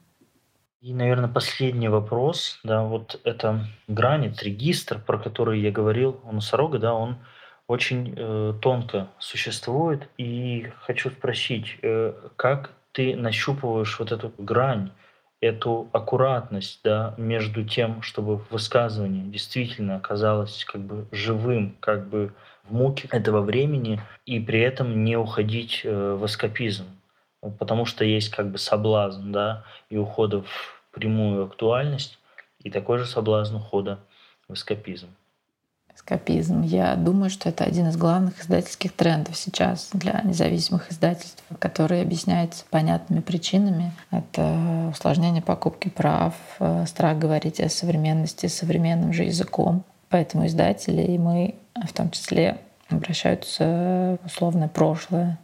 И, 0.81 0.95
наверное, 0.95 1.29
последний 1.29 1.89
вопрос, 1.89 2.59
да, 2.65 2.85
вот 2.85 3.21
это 3.25 3.67
гранит, 3.87 4.43
регистр, 4.43 4.99
про 4.99 5.19
который 5.19 5.61
я 5.61 5.71
говорил 5.71 6.23
у 6.25 6.33
носорога, 6.33 6.79
да, 6.79 6.95
он 6.95 7.19
очень 7.67 8.15
э, 8.17 8.55
тонко 8.63 9.09
существует. 9.19 10.09
И 10.17 10.73
хочу 10.81 11.11
спросить, 11.11 11.77
э, 11.83 12.15
как 12.37 12.71
ты 12.93 13.15
нащупываешь 13.15 13.99
вот 13.99 14.11
эту 14.11 14.33
грань, 14.39 14.91
эту 15.43 15.91
аккуратность 15.93 16.81
да, 16.83 17.15
между 17.19 17.63
тем, 17.63 18.01
чтобы 18.01 18.39
высказывание 18.49 19.25
действительно 19.25 19.97
оказалось 19.97 20.65
как 20.65 20.81
бы 20.81 21.07
живым, 21.13 21.77
как 21.81 22.09
бы 22.09 22.33
в 22.73 22.75
муке 22.75 23.07
этого 23.13 23.43
времени, 23.43 24.01
и 24.25 24.41
при 24.41 24.61
этом 24.61 25.05
не 25.05 25.17
уходить 25.17 25.83
э, 25.85 26.15
в 26.15 26.25
эскапизм. 26.25 26.87
Потому 27.59 27.85
что 27.85 28.05
есть 28.05 28.31
как 28.31 28.51
бы 28.51 28.59
соблазн 28.59 29.31
да, 29.31 29.65
и 29.91 29.97
ухода 29.99 30.43
в 30.43 30.81
прямую 30.93 31.45
актуальность, 31.45 32.19
и 32.61 32.71
такой 32.71 32.99
же 32.99 33.07
соблазн 33.07 33.57
ухода 33.57 33.99
в 34.49 34.55
эскапизм 34.55 35.09
эскапизм. 35.95 36.63
Я 36.63 36.97
думаю, 36.97 37.29
что 37.29 37.51
это 37.51 37.65
один 37.65 37.89
из 37.89 37.99
главных 37.99 38.41
издательских 38.41 38.93
трендов 38.93 39.37
сейчас 39.37 39.91
для 39.93 40.23
независимых 40.25 40.91
издательств, 40.91 41.45
который 41.59 42.01
объясняется 42.01 42.65
понятными 42.71 43.21
причинами. 43.21 43.93
Это 44.11 44.89
усложнение 44.91 45.43
покупки 45.43 45.91
прав, 45.91 46.35
э, 46.61 46.87
страх 46.87 47.19
говорить 47.19 47.61
о 47.61 47.69
современности 47.69 48.47
современным 48.47 49.13
же 49.13 49.25
языком. 49.25 49.85
Поэтому 50.13 50.47
издатели 50.47 51.01
и 51.01 51.19
мы 51.19 51.55
в 51.75 51.93
том 51.95 52.11
числе 52.11 52.59
обращаются 52.91 54.19
в 54.23 54.27
условное 54.27 54.69
прошлое 54.69 55.39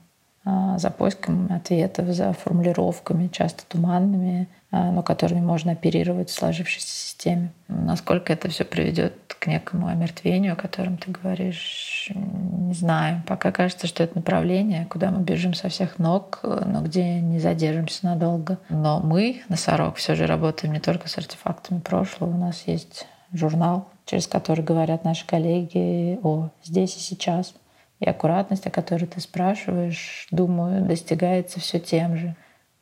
а, 0.44 0.76
за 0.78 0.90
поиском 0.90 1.50
ответов, 1.50 2.08
за 2.08 2.34
формулировками, 2.34 3.28
часто 3.28 3.64
туманными, 3.66 4.46
а, 4.70 4.90
но 4.90 5.02
которыми 5.02 5.40
можно 5.40 5.72
оперировать 5.72 6.28
в 6.28 6.34
сложившейся 6.34 6.86
системе. 6.86 7.50
Насколько 7.68 8.34
это 8.34 8.50
все 8.50 8.64
приведет 8.64 9.14
к 9.26 9.46
некому 9.46 9.86
омертвению, 9.86 10.52
о 10.52 10.56
котором 10.56 10.98
ты 10.98 11.10
говоришь, 11.10 12.10
не 12.14 12.74
знаю. 12.74 13.22
Пока 13.26 13.52
кажется, 13.52 13.86
что 13.86 14.02
это 14.02 14.16
направление, 14.16 14.84
куда 14.84 15.10
мы 15.10 15.22
бежим 15.22 15.54
со 15.54 15.70
всех 15.70 15.98
ног, 15.98 16.40
но 16.42 16.82
где 16.82 17.22
не 17.22 17.38
задержимся 17.38 18.04
надолго. 18.04 18.58
Но 18.68 19.00
мы, 19.00 19.40
носорог, 19.48 19.96
все 19.96 20.14
же 20.14 20.26
работаем 20.26 20.74
не 20.74 20.80
только 20.80 21.08
с 21.08 21.16
артефактами 21.16 21.80
прошлого. 21.80 22.34
У 22.34 22.38
нас 22.38 22.64
есть 22.66 23.06
журнал, 23.32 23.88
через 24.08 24.26
который 24.26 24.64
говорят 24.64 25.04
наши 25.04 25.26
коллеги 25.26 26.18
о 26.22 26.48
здесь 26.64 26.96
и 26.96 27.00
сейчас. 27.00 27.54
И 28.00 28.08
аккуратность, 28.08 28.66
о 28.66 28.70
которой 28.70 29.04
ты 29.04 29.20
спрашиваешь, 29.20 30.28
думаю, 30.30 30.86
достигается 30.86 31.60
все 31.60 31.78
тем 31.78 32.16
же 32.16 32.34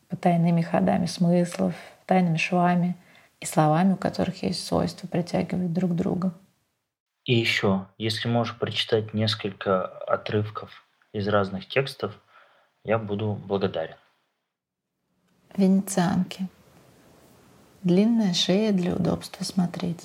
потайными 0.08 0.62
ходами 0.62 1.06
смыслов, 1.06 1.74
тайными 2.06 2.36
швами 2.36 2.96
и 3.40 3.46
словами, 3.46 3.94
у 3.94 3.96
которых 3.96 4.44
есть 4.44 4.64
свойство 4.64 5.08
притягивать 5.08 5.72
друг 5.72 5.96
друга. 5.96 6.32
И 7.24 7.34
еще, 7.34 7.86
если 7.98 8.28
можешь 8.28 8.56
прочитать 8.56 9.12
несколько 9.12 9.84
отрывков 9.84 10.86
из 11.12 11.26
разных 11.26 11.66
текстов, 11.66 12.14
я 12.84 12.98
буду 12.98 13.32
благодарен. 13.32 13.96
Венецианки. 15.56 16.46
Длинная 17.82 18.32
шея 18.32 18.72
для 18.72 18.94
удобства 18.94 19.42
смотреть. 19.42 20.04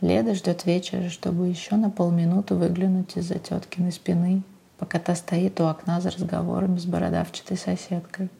Леда 0.00 0.34
ждет 0.34 0.64
вечера, 0.64 1.10
чтобы 1.10 1.48
еще 1.48 1.76
на 1.76 1.90
полминуты 1.90 2.54
выглянуть 2.54 3.16
из-за 3.16 3.38
теткиной 3.38 3.92
спины, 3.92 4.42
пока 4.78 4.98
та 4.98 5.14
стоит 5.14 5.60
у 5.60 5.64
окна 5.64 6.00
за 6.00 6.10
разговорами 6.10 6.78
с 6.78 6.86
бородавчатой 6.86 7.58
соседкой. 7.58 8.30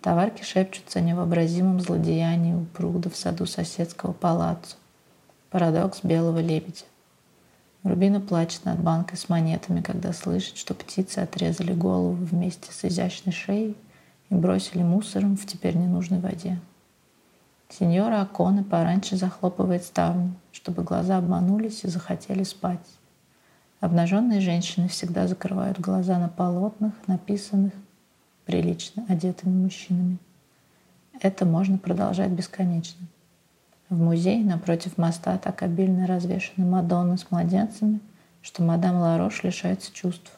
Товарки 0.00 0.42
шепчутся 0.42 1.00
о 1.00 1.02
невообразимом 1.02 1.80
злодеянии 1.80 2.54
у 2.54 2.64
пруда 2.64 3.10
в 3.10 3.16
саду 3.16 3.44
соседского 3.44 4.12
палаццо. 4.12 4.76
Парадокс 5.50 6.00
белого 6.02 6.38
лебедя. 6.38 6.84
Рубина 7.82 8.20
плачет 8.20 8.64
над 8.64 8.80
банкой 8.80 9.18
с 9.18 9.28
монетами, 9.28 9.82
когда 9.82 10.14
слышит, 10.14 10.56
что 10.56 10.74
птицы 10.74 11.18
отрезали 11.18 11.74
голову 11.74 12.12
вместе 12.12 12.72
с 12.72 12.84
изящной 12.86 13.34
шеей 13.34 13.76
и 14.30 14.34
бросили 14.34 14.82
мусором 14.82 15.36
в 15.36 15.44
теперь 15.44 15.76
ненужной 15.76 16.20
воде. 16.20 16.58
Сеньора 17.70 18.20
Аконы 18.22 18.64
пораньше 18.64 19.16
захлопывает 19.16 19.84
ставни, 19.84 20.34
чтобы 20.50 20.82
глаза 20.82 21.18
обманулись 21.18 21.84
и 21.84 21.88
захотели 21.88 22.42
спать. 22.42 22.84
Обнаженные 23.78 24.40
женщины 24.40 24.88
всегда 24.88 25.28
закрывают 25.28 25.78
глаза 25.78 26.18
на 26.18 26.28
полотнах, 26.28 26.92
написанных 27.06 27.72
прилично 28.44 29.06
одетыми 29.08 29.62
мужчинами. 29.62 30.18
Это 31.20 31.46
можно 31.46 31.78
продолжать 31.78 32.30
бесконечно. 32.30 33.06
В 33.88 33.98
музее 33.98 34.44
напротив 34.44 34.98
моста 34.98 35.38
так 35.38 35.62
обильно 35.62 36.06
развешаны 36.06 36.66
Мадонны 36.66 37.18
с 37.18 37.30
младенцами, 37.30 38.00
что 38.42 38.62
мадам 38.62 38.96
Ларош 38.96 39.44
лишается 39.44 39.92
чувств. 39.92 40.32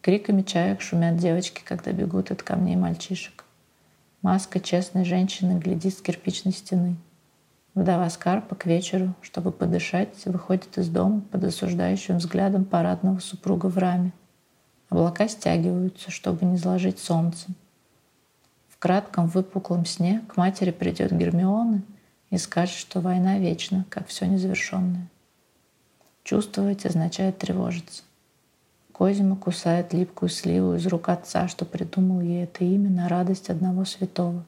Криками 0.00 0.42
чаек 0.42 0.80
шумят 0.80 1.18
девочки, 1.18 1.62
когда 1.64 1.92
бегут 1.92 2.30
от 2.30 2.42
камней 2.42 2.76
мальчишек. 2.76 3.39
Маска 4.22 4.60
честной 4.60 5.06
женщины 5.06 5.58
глядит 5.58 5.96
с 5.96 6.02
кирпичной 6.02 6.52
стены. 6.52 6.96
Вдова 7.74 8.10
Скарпа 8.10 8.54
к 8.54 8.66
вечеру, 8.66 9.14
чтобы 9.22 9.50
подышать, 9.50 10.26
выходит 10.26 10.76
из 10.76 10.88
дома 10.88 11.22
под 11.30 11.44
осуждающим 11.44 12.18
взглядом 12.18 12.66
парадного 12.66 13.20
супруга 13.20 13.66
в 13.66 13.78
раме. 13.78 14.12
Облака 14.90 15.26
стягиваются, 15.26 16.10
чтобы 16.10 16.44
не 16.44 16.58
заложить 16.58 16.98
солнце. 16.98 17.46
В 18.68 18.76
кратком 18.78 19.26
выпуклом 19.26 19.86
сне 19.86 20.22
к 20.28 20.36
матери 20.36 20.70
придет 20.70 21.12
Гермиона 21.12 21.82
и 22.28 22.36
скажет, 22.36 22.74
что 22.74 23.00
война 23.00 23.38
вечна, 23.38 23.86
как 23.88 24.08
все 24.08 24.26
незавершенное. 24.26 25.08
Чувствовать 26.24 26.84
означает 26.84 27.38
тревожиться. 27.38 28.02
Козима 29.00 29.34
кусает 29.34 29.94
липкую 29.94 30.28
сливу 30.28 30.74
из 30.74 30.86
рук 30.86 31.08
отца, 31.08 31.48
что 31.48 31.64
придумал 31.64 32.20
ей 32.20 32.44
это 32.44 32.64
имя 32.64 32.90
на 32.90 33.08
радость 33.08 33.48
одного 33.48 33.86
святого. 33.86 34.44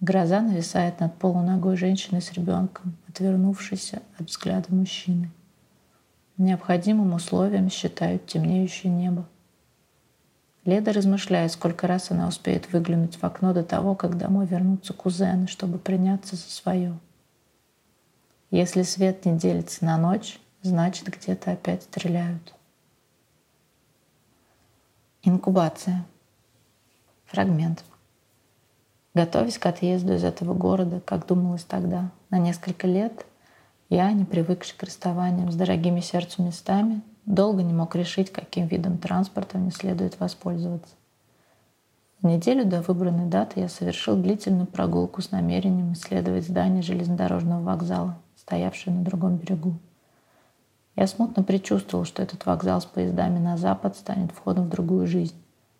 Гроза 0.00 0.42
нависает 0.42 1.00
над 1.00 1.14
полуногой 1.14 1.78
женщины 1.78 2.20
с 2.20 2.30
ребенком, 2.34 2.94
отвернувшейся 3.08 4.02
от 4.18 4.28
взгляда 4.28 4.74
мужчины. 4.74 5.30
Необходимым 6.36 7.14
условием 7.14 7.70
считают 7.70 8.26
темнеющее 8.26 8.92
небо. 8.92 9.26
Леда 10.66 10.92
размышляет, 10.92 11.52
сколько 11.52 11.86
раз 11.86 12.10
она 12.10 12.28
успеет 12.28 12.70
выглянуть 12.70 13.16
в 13.16 13.24
окно 13.24 13.54
до 13.54 13.64
того, 13.64 13.94
как 13.94 14.18
домой 14.18 14.44
вернутся 14.44 14.92
кузены, 14.92 15.46
чтобы 15.46 15.78
приняться 15.78 16.36
за 16.36 16.50
свое. 16.50 16.98
Если 18.50 18.82
свет 18.82 19.24
не 19.24 19.38
делится 19.38 19.86
на 19.86 19.96
ночь, 19.96 20.38
значит 20.60 21.08
где-то 21.08 21.52
опять 21.52 21.84
стреляют. 21.84 22.52
Инкубация. 25.24 26.04
Фрагмент. 27.26 27.84
Готовясь 29.14 29.56
к 29.56 29.64
отъезду 29.66 30.14
из 30.14 30.24
этого 30.24 30.52
города, 30.52 30.98
как 30.98 31.28
думалось 31.28 31.62
тогда, 31.62 32.10
на 32.30 32.40
несколько 32.40 32.88
лет, 32.88 33.24
я, 33.88 34.10
не 34.10 34.24
привыкший 34.24 34.76
к 34.76 34.82
расставаниям 34.82 35.52
с 35.52 35.54
дорогими 35.54 36.00
сердцу 36.00 36.42
местами, 36.42 37.02
долго 37.24 37.62
не 37.62 37.72
мог 37.72 37.94
решить, 37.94 38.32
каким 38.32 38.66
видом 38.66 38.98
транспорта 38.98 39.58
мне 39.58 39.70
следует 39.70 40.18
воспользоваться. 40.18 40.92
В 42.20 42.26
неделю 42.26 42.64
до 42.64 42.82
выбранной 42.82 43.26
даты 43.26 43.60
я 43.60 43.68
совершил 43.68 44.16
длительную 44.16 44.66
прогулку 44.66 45.22
с 45.22 45.30
намерением 45.30 45.92
исследовать 45.92 46.48
здание 46.48 46.82
железнодорожного 46.82 47.62
вокзала, 47.62 48.18
стоявшее 48.34 48.96
на 48.96 49.04
другом 49.04 49.36
берегу. 49.36 49.74
Я 50.94 51.06
смутно 51.06 51.42
предчувствовал, 51.42 52.04
что 52.04 52.22
этот 52.22 52.44
вокзал 52.44 52.80
с 52.80 52.84
поездами 52.84 53.38
на 53.38 53.56
запад 53.56 53.96
станет 53.96 54.30
входом 54.32 54.66
в 54.66 54.70
другую 54.70 55.06
жизнь, 55.06 55.36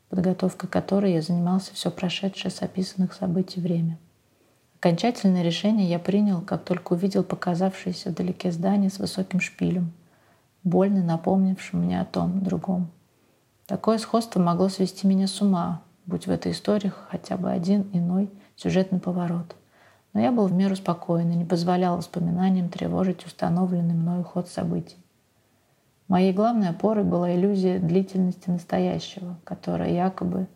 подготовкой 0.09 0.71
которой 0.71 1.13
я 1.13 1.23
занимался 1.23 1.75
все 1.75 1.91
прошедшее 1.91 2.51
с 2.51 2.63
описанных 2.63 3.13
событий 3.13 3.61
время. 3.61 3.99
Окончательное 4.81 5.43
решение 5.43 5.89
я 5.89 5.99
принял, 5.99 6.41
как 6.41 6.65
только 6.65 6.95
увидел 6.95 7.23
показавшееся 7.23 8.11
вдалеке 8.11 8.51
здание 8.51 8.91
с 8.91 8.99
высоким 8.99 9.39
шпилем, 9.39 9.93
больно 10.65 11.05
напомнившим 11.05 11.81
мне 11.85 12.01
о 12.01 12.05
том 12.05 12.43
другом. 12.43 12.91
Такое 13.67 13.99
сходство 13.99 14.41
могло 14.41 14.69
свести 14.69 15.07
меня 15.07 15.29
с 15.29 15.41
ума, 15.41 15.83
будь 16.07 16.27
в 16.27 16.31
этой 16.31 16.53
истории 16.53 16.93
хотя 17.11 17.37
бы 17.37 17.51
один 17.51 17.89
иной 17.93 18.29
сюжетный 18.57 18.99
поворот. 18.99 19.55
Но 20.15 20.21
я 20.21 20.33
был 20.33 20.47
в 20.47 20.53
меру 20.53 20.75
спокоен 20.75 21.31
и 21.31 21.37
не 21.37 21.45
позволял 21.45 21.97
воспоминаниям 21.97 22.69
тревожить 22.69 23.25
установленный 23.25 23.95
мною 23.95 24.25
ход 24.25 24.49
событий. 24.49 25.02
Моей 26.09 26.33
главной 26.33 26.71
опорой 26.71 27.05
была 27.05 27.35
иллюзия 27.35 27.79
длительности 27.79 28.51
настоящего, 28.51 29.39
которая 29.45 29.91
якобы 29.91 30.47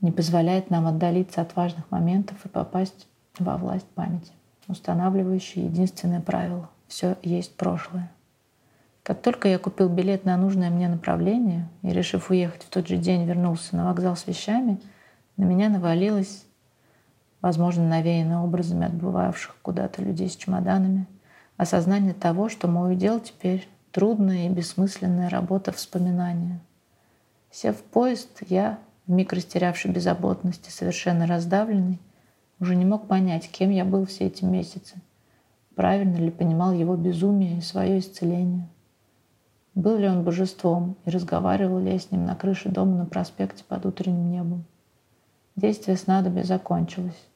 не 0.00 0.12
позволяет 0.12 0.70
нам 0.70 0.86
отдалиться 0.86 1.40
от 1.40 1.56
важных 1.56 1.90
моментов 1.90 2.44
и 2.44 2.48
попасть 2.48 3.08
во 3.38 3.56
власть 3.56 3.86
памяти, 3.88 4.32
устанавливающей 4.68 5.64
единственное 5.64 6.20
правило— 6.20 6.68
все 6.88 7.16
есть 7.22 7.56
прошлое. 7.56 8.10
Как 9.02 9.20
только 9.20 9.48
я 9.48 9.58
купил 9.58 9.88
билет 9.88 10.24
на 10.24 10.36
нужное 10.36 10.70
мне 10.70 10.88
направление 10.88 11.68
и, 11.82 11.88
решив 11.88 12.30
уехать 12.30 12.62
в 12.62 12.68
тот 12.68 12.86
же 12.86 12.96
день, 12.96 13.24
вернулся 13.24 13.74
на 13.74 13.86
вокзал 13.86 14.14
с 14.14 14.26
вещами, 14.26 14.80
на 15.36 15.44
меня 15.44 15.68
навалилось, 15.68 16.44
возможно, 17.40 17.88
навеянное 17.88 18.38
образами 18.38 18.86
отбывавших 18.86 19.56
куда-то 19.62 20.02
людей 20.02 20.28
с 20.28 20.36
чемоданами, 20.36 21.06
осознание 21.56 22.14
того, 22.14 22.48
что 22.48 22.68
мой 22.68 22.92
удел 22.92 23.18
теперь 23.18 23.68
трудная 23.92 24.46
и 24.46 24.48
бессмысленная 24.48 25.28
работа 25.28 25.70
вспоминания. 25.70 26.60
Сев 27.50 27.76
в 27.76 27.82
поезд, 27.82 28.42
я, 28.48 28.78
вмиг 29.06 29.34
растерявший 29.34 29.90
беззаботность 29.90 30.70
совершенно 30.70 31.26
раздавленный, 31.26 32.00
уже 32.58 32.74
не 32.74 32.86
мог 32.86 33.06
понять, 33.06 33.50
кем 33.50 33.70
я 33.70 33.84
был 33.84 34.06
все 34.06 34.28
эти 34.28 34.44
месяцы, 34.44 34.96
правильно 35.74 36.16
ли 36.16 36.30
понимал 36.30 36.72
его 36.72 36.96
безумие 36.96 37.58
и 37.58 37.60
свое 37.60 37.98
исцеление. 37.98 38.66
Был 39.74 39.98
ли 39.98 40.08
он 40.08 40.24
божеством 40.24 40.96
и 41.04 41.10
разговаривал 41.10 41.78
ли 41.78 41.92
я 41.92 41.98
с 41.98 42.10
ним 42.10 42.24
на 42.24 42.34
крыше 42.34 42.70
дома 42.70 42.96
на 42.96 43.06
проспекте 43.06 43.62
под 43.64 43.84
утренним 43.84 44.30
небом. 44.30 44.64
Действие 45.54 45.98
снадобья 45.98 46.44
закончилось, 46.44 47.26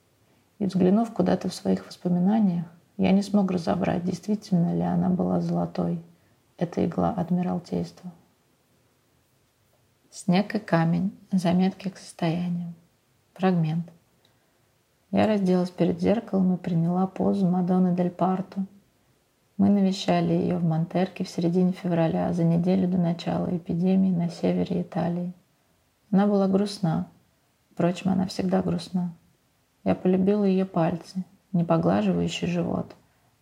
и, 0.59 0.65
взглянув 0.65 1.13
куда-то 1.13 1.51
в 1.51 1.55
своих 1.55 1.87
воспоминаниях, 1.87 2.65
я 2.97 3.13
не 3.13 3.21
смог 3.21 3.51
разобрать, 3.51 4.05
действительно 4.05 4.75
ли 4.75 4.83
она 4.83 5.11
была 5.11 5.43
золотой— 5.43 6.01
это 6.59 6.85
игла 6.85 7.11
Адмиралтейства. 7.11 8.13
Снег 10.11 10.55
и 10.55 10.59
камень. 10.59 11.13
Заметки 11.31 11.91
к 11.91 11.99
состояниям. 11.99 12.75
Фрагмент. 13.35 13.93
Я 15.11 15.27
разделась 15.27 15.71
перед 15.71 16.01
зеркалом 16.01 16.55
и 16.55 16.59
приняла 16.59 17.07
позу 17.07 17.47
Мадонны 17.47 17.95
Дель 17.95 18.11
Парто. 18.11 18.65
Мы 19.59 19.69
навещали 19.69 20.33
ее 20.33 20.57
в 20.57 20.65
Монтерке 20.65 21.25
в 21.25 21.29
середине 21.29 21.73
февраля, 21.73 22.33
за 22.33 22.45
неделю 22.45 22.89
до 22.89 22.99
начала 22.99 23.55
эпидемии 23.55 24.11
на 24.11 24.29
севере 24.29 24.83
Италии. 24.83 25.33
Она 26.11 26.27
была 26.27 26.49
грустна. 26.49 27.09
Впрочем, 27.73 28.11
она 28.11 28.27
всегда 28.27 28.63
грустна. 28.63 29.15
Я 29.85 29.95
полюбила 29.95 30.45
ее 30.45 30.65
пальцы, 30.65 31.25
не 31.53 31.65
поглаживающий 31.65 32.49
живот, 32.49 32.95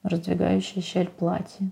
но 0.03 0.11
раздвигающий 0.11 0.83
щель 0.83 1.09
платья. 1.09 1.71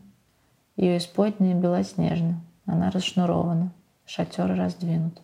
Ее 0.76 0.96
исподнее 0.98 1.54
белоснежно, 1.54 2.40
она 2.64 2.90
расшнурована, 2.90 3.72
шатер 4.06 4.54
раздвинут. 4.56 5.20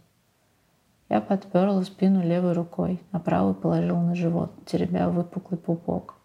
Я 1.08 1.22
подперла 1.22 1.82
спину 1.84 2.22
левой 2.22 2.52
рукой, 2.52 3.00
а 3.12 3.18
правую 3.18 3.54
положила 3.54 4.00
на 4.00 4.14
живот, 4.14 4.52
теребя 4.66 5.08
выпуклый 5.08 5.58
пупок. 5.58 6.16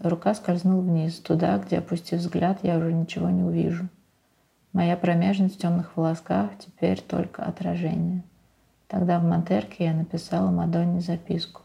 Рука 0.00 0.34
скользнула 0.34 0.80
вниз, 0.80 1.18
туда, 1.18 1.58
где, 1.58 1.78
опустив 1.78 2.18
взгляд, 2.18 2.58
я 2.62 2.78
уже 2.78 2.92
ничего 2.92 3.30
не 3.30 3.44
увижу. 3.44 3.88
Моя 4.72 4.96
промежность 4.96 5.56
в 5.56 5.58
темных 5.58 5.96
волосках 5.96 6.50
теперь 6.58 7.00
только 7.00 7.44
отражение. 7.44 8.24
Тогда 8.88 9.20
в 9.20 9.24
Монтерке 9.24 9.84
я 9.84 9.94
написала 9.94 10.50
Мадонне 10.50 11.00
записку. 11.00 11.62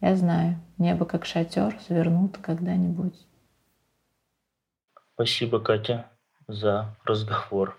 Я 0.00 0.16
знаю, 0.16 0.58
небо 0.76 1.06
как 1.06 1.24
шатер 1.24 1.78
свернут 1.86 2.36
когда-нибудь. 2.36 3.14
Спасибо, 5.22 5.60
Катя, 5.60 6.10
за 6.48 6.96
разговор. 7.04 7.78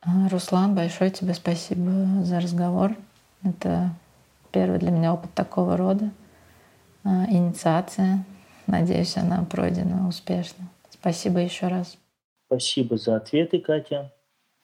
А, 0.00 0.28
Руслан, 0.28 0.74
большое 0.74 1.08
тебе 1.12 1.32
спасибо 1.34 2.24
за 2.24 2.40
разговор. 2.40 2.96
Это 3.44 3.90
первый 4.50 4.80
для 4.80 4.90
меня 4.90 5.14
опыт 5.14 5.32
такого 5.34 5.76
рода. 5.76 6.10
А, 7.04 7.26
инициация. 7.30 8.24
Надеюсь, 8.66 9.16
она 9.16 9.44
пройдена 9.44 10.08
успешно. 10.08 10.68
Спасибо 10.90 11.38
еще 11.38 11.68
раз. 11.68 11.96
Спасибо 12.46 12.96
за 12.96 13.14
ответы, 13.14 13.60
Катя. 13.60 14.12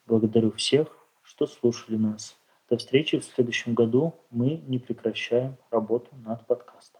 Благодарю 0.04 0.50
всех, 0.50 0.88
что 1.22 1.46
слушали 1.46 1.96
нас. 1.96 2.34
До 2.68 2.76
встречи 2.76 3.20
в 3.20 3.24
следующем 3.24 3.74
году. 3.74 4.14
Мы 4.30 4.64
не 4.66 4.80
прекращаем 4.80 5.58
работу 5.70 6.08
над 6.26 6.44
подкастом. 6.44 6.93